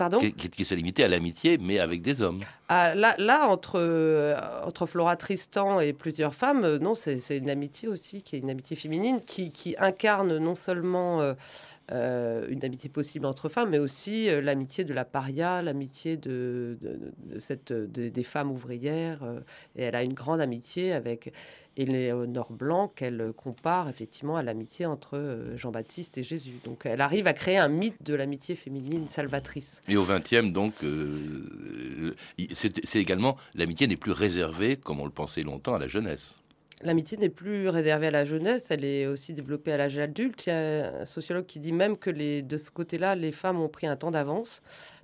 Euh, 0.00 0.08
Pardon 0.10 0.18
qui, 0.18 0.32
qui- 0.32 0.64
s'est 0.64 0.76
limité 0.76 1.04
à 1.04 1.08
l'amitié, 1.08 1.58
mais 1.58 1.78
avec 1.78 2.00
des 2.02 2.22
hommes. 2.22 2.40
Ah, 2.68 2.94
là, 2.94 3.14
là, 3.18 3.48
entre, 3.48 3.74
euh, 3.78 4.36
entre 4.66 4.86
Flora 4.86 5.16
Tristan 5.16 5.80
et 5.80 5.92
plusieurs 5.92 6.34
femmes, 6.34 6.64
euh, 6.64 6.78
non, 6.78 6.94
c'est 6.94 7.18
c'est 7.18 7.36
une 7.38 7.50
amitié 7.50 7.88
aussi, 7.88 8.22
qui 8.22 8.36
est 8.36 8.38
une 8.38 8.50
amitié 8.50 8.76
féminine, 8.76 9.20
qui, 9.26 9.50
qui 9.50 9.74
incarne 9.78 10.38
non 10.38 10.54
seulement 10.54 11.34
euh, 11.90 12.46
une 12.48 12.64
amitié 12.64 12.88
possible 12.88 13.26
entre 13.26 13.48
femmes, 13.48 13.70
mais 13.70 13.78
aussi 13.78 14.28
euh, 14.28 14.40
l'amitié 14.40 14.84
de 14.84 14.92
la 14.94 15.04
paria, 15.04 15.60
l'amitié 15.62 16.16
de, 16.16 16.78
cette, 17.38 17.72
de- 17.72 18.08
des 18.08 18.22
femmes 18.22 18.50
ouvrières. 18.50 19.22
euh, 19.24 19.40
et 19.76 19.82
elle 19.82 19.94
a 19.96 20.02
une 20.02 20.14
grande 20.14 20.40
amitié 20.40 20.92
avec 20.92 21.32
Éléonore 21.76 22.52
Blanc, 22.52 22.88
qu'elle 22.88 23.32
compare 23.36 23.88
effectivement 23.88 24.36
à 24.36 24.42
l'amitié 24.42 24.86
entre 24.86 25.52
Jean-Baptiste 25.56 26.18
et 26.18 26.22
Jésus. 26.22 26.54
Donc 26.64 26.82
elle 26.84 27.00
arrive 27.00 27.26
à 27.26 27.32
créer 27.32 27.56
un 27.58 27.68
mythe 27.68 28.02
de 28.02 28.14
l'amitié 28.14 28.54
féminine 28.56 29.06
salvatrice. 29.06 29.80
Et 29.88 29.96
au 29.96 30.04
XXe, 30.04 30.52
donc, 30.52 30.74
c'est 32.54 32.98
également 32.98 33.36
l'amitié 33.54 33.86
n'est 33.86 33.96
plus 33.96 34.12
réservée, 34.12 34.76
comme 34.76 35.00
on 35.00 35.04
le 35.04 35.10
pensait 35.12 35.42
longtemps, 35.42 35.74
à 35.74 35.78
la 35.78 35.86
jeunesse. 35.86 36.36
L'amitié 36.82 37.18
n'est 37.18 37.28
plus 37.28 37.68
réservée 37.68 38.06
à 38.06 38.10
la 38.10 38.24
jeunesse, 38.24 38.66
elle 38.70 38.86
est 38.86 39.06
aussi 39.06 39.34
développée 39.34 39.72
à 39.72 39.76
l'âge 39.76 39.98
adulte. 39.98 40.46
Il 40.46 40.48
y 40.48 40.52
a 40.52 41.02
un 41.02 41.06
sociologue 41.06 41.44
qui 41.44 41.60
dit 41.60 41.72
même 41.72 41.98
que 41.98 42.10
de 42.40 42.56
ce 42.56 42.70
côté-là, 42.70 43.14
les 43.14 43.32
femmes 43.32 43.60
ont 43.60 43.68
pris 43.68 43.86
un 43.86 43.96
temps 43.96 44.10
d'avance 44.10 44.62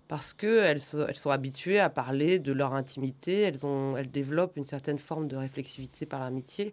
parce 0.08 0.32
qu'elles 0.32 0.80
elles 1.08 1.16
sont 1.16 1.30
habituées 1.30 1.80
à 1.80 1.90
parler 1.90 2.38
de 2.38 2.52
leur 2.52 2.74
intimité, 2.74 3.40
elles 3.42 4.10
développent 4.10 4.56
une 4.56 4.64
certaine 4.64 4.98
forme 4.98 5.28
de 5.28 5.36
réflexivité 5.36 6.06
par 6.06 6.20
l'amitié. 6.20 6.72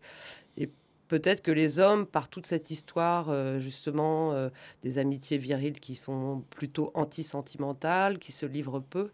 Et 0.55 0.69
peut-être 1.07 1.41
que 1.41 1.51
les 1.51 1.79
hommes, 1.79 2.05
par 2.05 2.29
toute 2.29 2.47
cette 2.47 2.71
histoire, 2.71 3.29
euh, 3.29 3.59
justement, 3.59 4.31
euh, 4.33 4.49
des 4.83 4.97
amitiés 4.97 5.37
viriles 5.37 5.79
qui 5.79 5.95
sont 5.95 6.43
plutôt 6.49 6.91
anti-sentimentales, 6.93 8.19
qui 8.19 8.31
se 8.31 8.45
livrent 8.45 8.79
peu, 8.79 9.11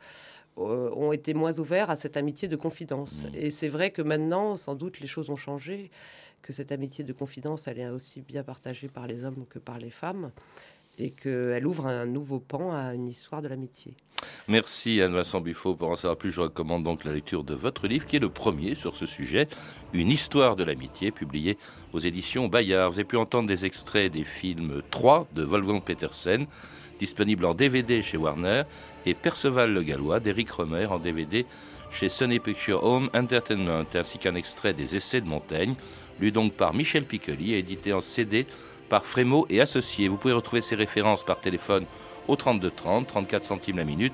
euh, 0.59 0.91
ont 0.93 1.11
été 1.11 1.33
moins 1.33 1.57
ouverts 1.57 1.89
à 1.89 1.95
cette 1.95 2.17
amitié 2.17 2.47
de 2.47 2.55
confidence. 2.55 3.25
Et 3.33 3.51
c'est 3.51 3.69
vrai 3.69 3.91
que 3.91 4.01
maintenant, 4.01 4.57
sans 4.57 4.75
doute, 4.75 4.99
les 4.99 5.07
choses 5.07 5.29
ont 5.29 5.35
changé, 5.35 5.91
que 6.41 6.53
cette 6.53 6.71
amitié 6.71 7.03
de 7.03 7.13
confidence, 7.13 7.67
elle 7.67 7.79
est 7.79 7.89
aussi 7.89 8.21
bien 8.21 8.43
partagée 8.43 8.87
par 8.87 9.07
les 9.07 9.23
hommes 9.23 9.45
que 9.49 9.59
par 9.59 9.77
les 9.79 9.89
femmes, 9.89 10.31
et 10.97 11.11
qu'elle 11.11 11.65
ouvre 11.65 11.87
un 11.87 12.05
nouveau 12.05 12.39
pan 12.39 12.73
à 12.73 12.93
une 12.93 13.07
histoire 13.07 13.41
de 13.41 13.47
l'amitié. 13.47 13.95
Merci 14.47 15.01
Anne-Vincent 15.01 15.39
Buffo. 15.39 15.75
Pour 15.75 15.89
en 15.89 15.95
savoir 15.95 16.17
plus, 16.17 16.31
je 16.31 16.41
recommande 16.41 16.83
donc 16.83 17.05
la 17.05 17.13
lecture 17.13 17.43
de 17.43 17.53
votre 17.53 17.87
livre, 17.87 18.05
qui 18.05 18.17
est 18.17 18.19
le 18.19 18.29
premier 18.29 18.75
sur 18.75 18.95
ce 18.95 19.05
sujet, 19.05 19.47
Une 19.93 20.11
histoire 20.11 20.55
de 20.55 20.63
l'amitié, 20.63 21.11
publié 21.11 21.57
aux 21.93 21.99
éditions 21.99 22.47
Bayard. 22.47 22.91
Vous 22.91 22.99
avez 22.99 23.07
pu 23.07 23.17
entendre 23.17 23.47
des 23.47 23.65
extraits 23.65 24.11
des 24.11 24.25
films 24.25 24.81
3 24.91 25.27
de 25.33 25.43
Wolfgang 25.43 25.81
Petersen, 25.81 26.47
disponible 26.99 27.45
en 27.45 27.53
DVD 27.53 28.01
chez 28.01 28.17
Warner, 28.17 28.63
et 29.05 29.13
Perceval 29.13 29.73
le 29.73 29.81
Gallois 29.81 30.19
d'Éric 30.19 30.51
Romer 30.51 30.85
en 30.85 30.99
DVD 30.99 31.45
chez 31.89 32.09
Sony 32.09 32.39
Picture 32.39 32.83
Home 32.83 33.09
Entertainment, 33.15 33.85
ainsi 33.95 34.19
qu'un 34.19 34.35
extrait 34.35 34.73
des 34.73 34.95
Essais 34.95 35.21
de 35.21 35.27
Montaigne, 35.27 35.73
lu 36.19 36.31
donc 36.31 36.53
par 36.53 36.73
Michel 36.73 37.05
Piccoli 37.05 37.53
et 37.53 37.59
édité 37.59 37.93
en 37.93 38.01
CD 38.01 38.45
par 38.89 39.05
Frémaux 39.05 39.47
et 39.49 39.61
Associés. 39.61 40.07
Vous 40.07 40.17
pouvez 40.17 40.33
retrouver 40.33 40.61
ces 40.61 40.75
références 40.75 41.23
par 41.23 41.39
téléphone 41.39 41.85
au 42.27 42.35
32 42.35 42.69
30, 42.69 43.07
34 43.07 43.43
centimes 43.43 43.77
la 43.77 43.85
minute, 43.85 44.13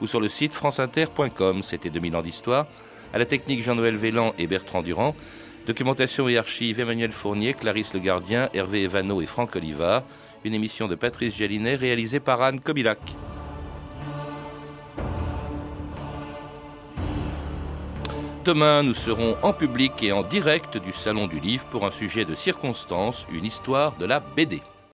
ou 0.00 0.06
sur 0.06 0.20
le 0.20 0.28
site 0.28 0.52
franceinter.com. 0.52 1.62
C'était 1.62 1.90
2000 1.90 2.16
ans 2.16 2.22
d'histoire. 2.22 2.66
À 3.12 3.18
la 3.18 3.26
technique 3.26 3.62
Jean-Noël 3.62 3.96
Vélan 3.96 4.34
et 4.38 4.46
Bertrand 4.46 4.82
Durand. 4.82 5.14
Documentation 5.66 6.28
et 6.28 6.36
archives 6.36 6.80
Emmanuel 6.80 7.12
Fournier, 7.12 7.54
Clarisse 7.54 7.94
Le 7.94 8.00
Gardien, 8.00 8.50
Hervé 8.52 8.82
Evano 8.82 9.22
et 9.22 9.26
Franck 9.26 9.56
Olivard. 9.56 10.02
Une 10.44 10.52
émission 10.52 10.88
de 10.88 10.94
Patrice 10.94 11.34
Gélinet 11.36 11.74
réalisée 11.74 12.20
par 12.20 12.42
Anne 12.42 12.60
Kobilac. 12.60 12.98
Demain, 18.44 18.82
nous 18.82 18.92
serons 18.92 19.38
en 19.42 19.54
public 19.54 20.02
et 20.02 20.12
en 20.12 20.20
direct 20.20 20.76
du 20.76 20.92
Salon 20.92 21.28
du 21.28 21.40
Livre 21.40 21.64
pour 21.70 21.86
un 21.86 21.90
sujet 21.90 22.26
de 22.26 22.34
circonstance, 22.34 23.26
une 23.32 23.46
histoire 23.46 23.96
de 23.96 24.04
la 24.04 24.20
BD. 24.20 24.60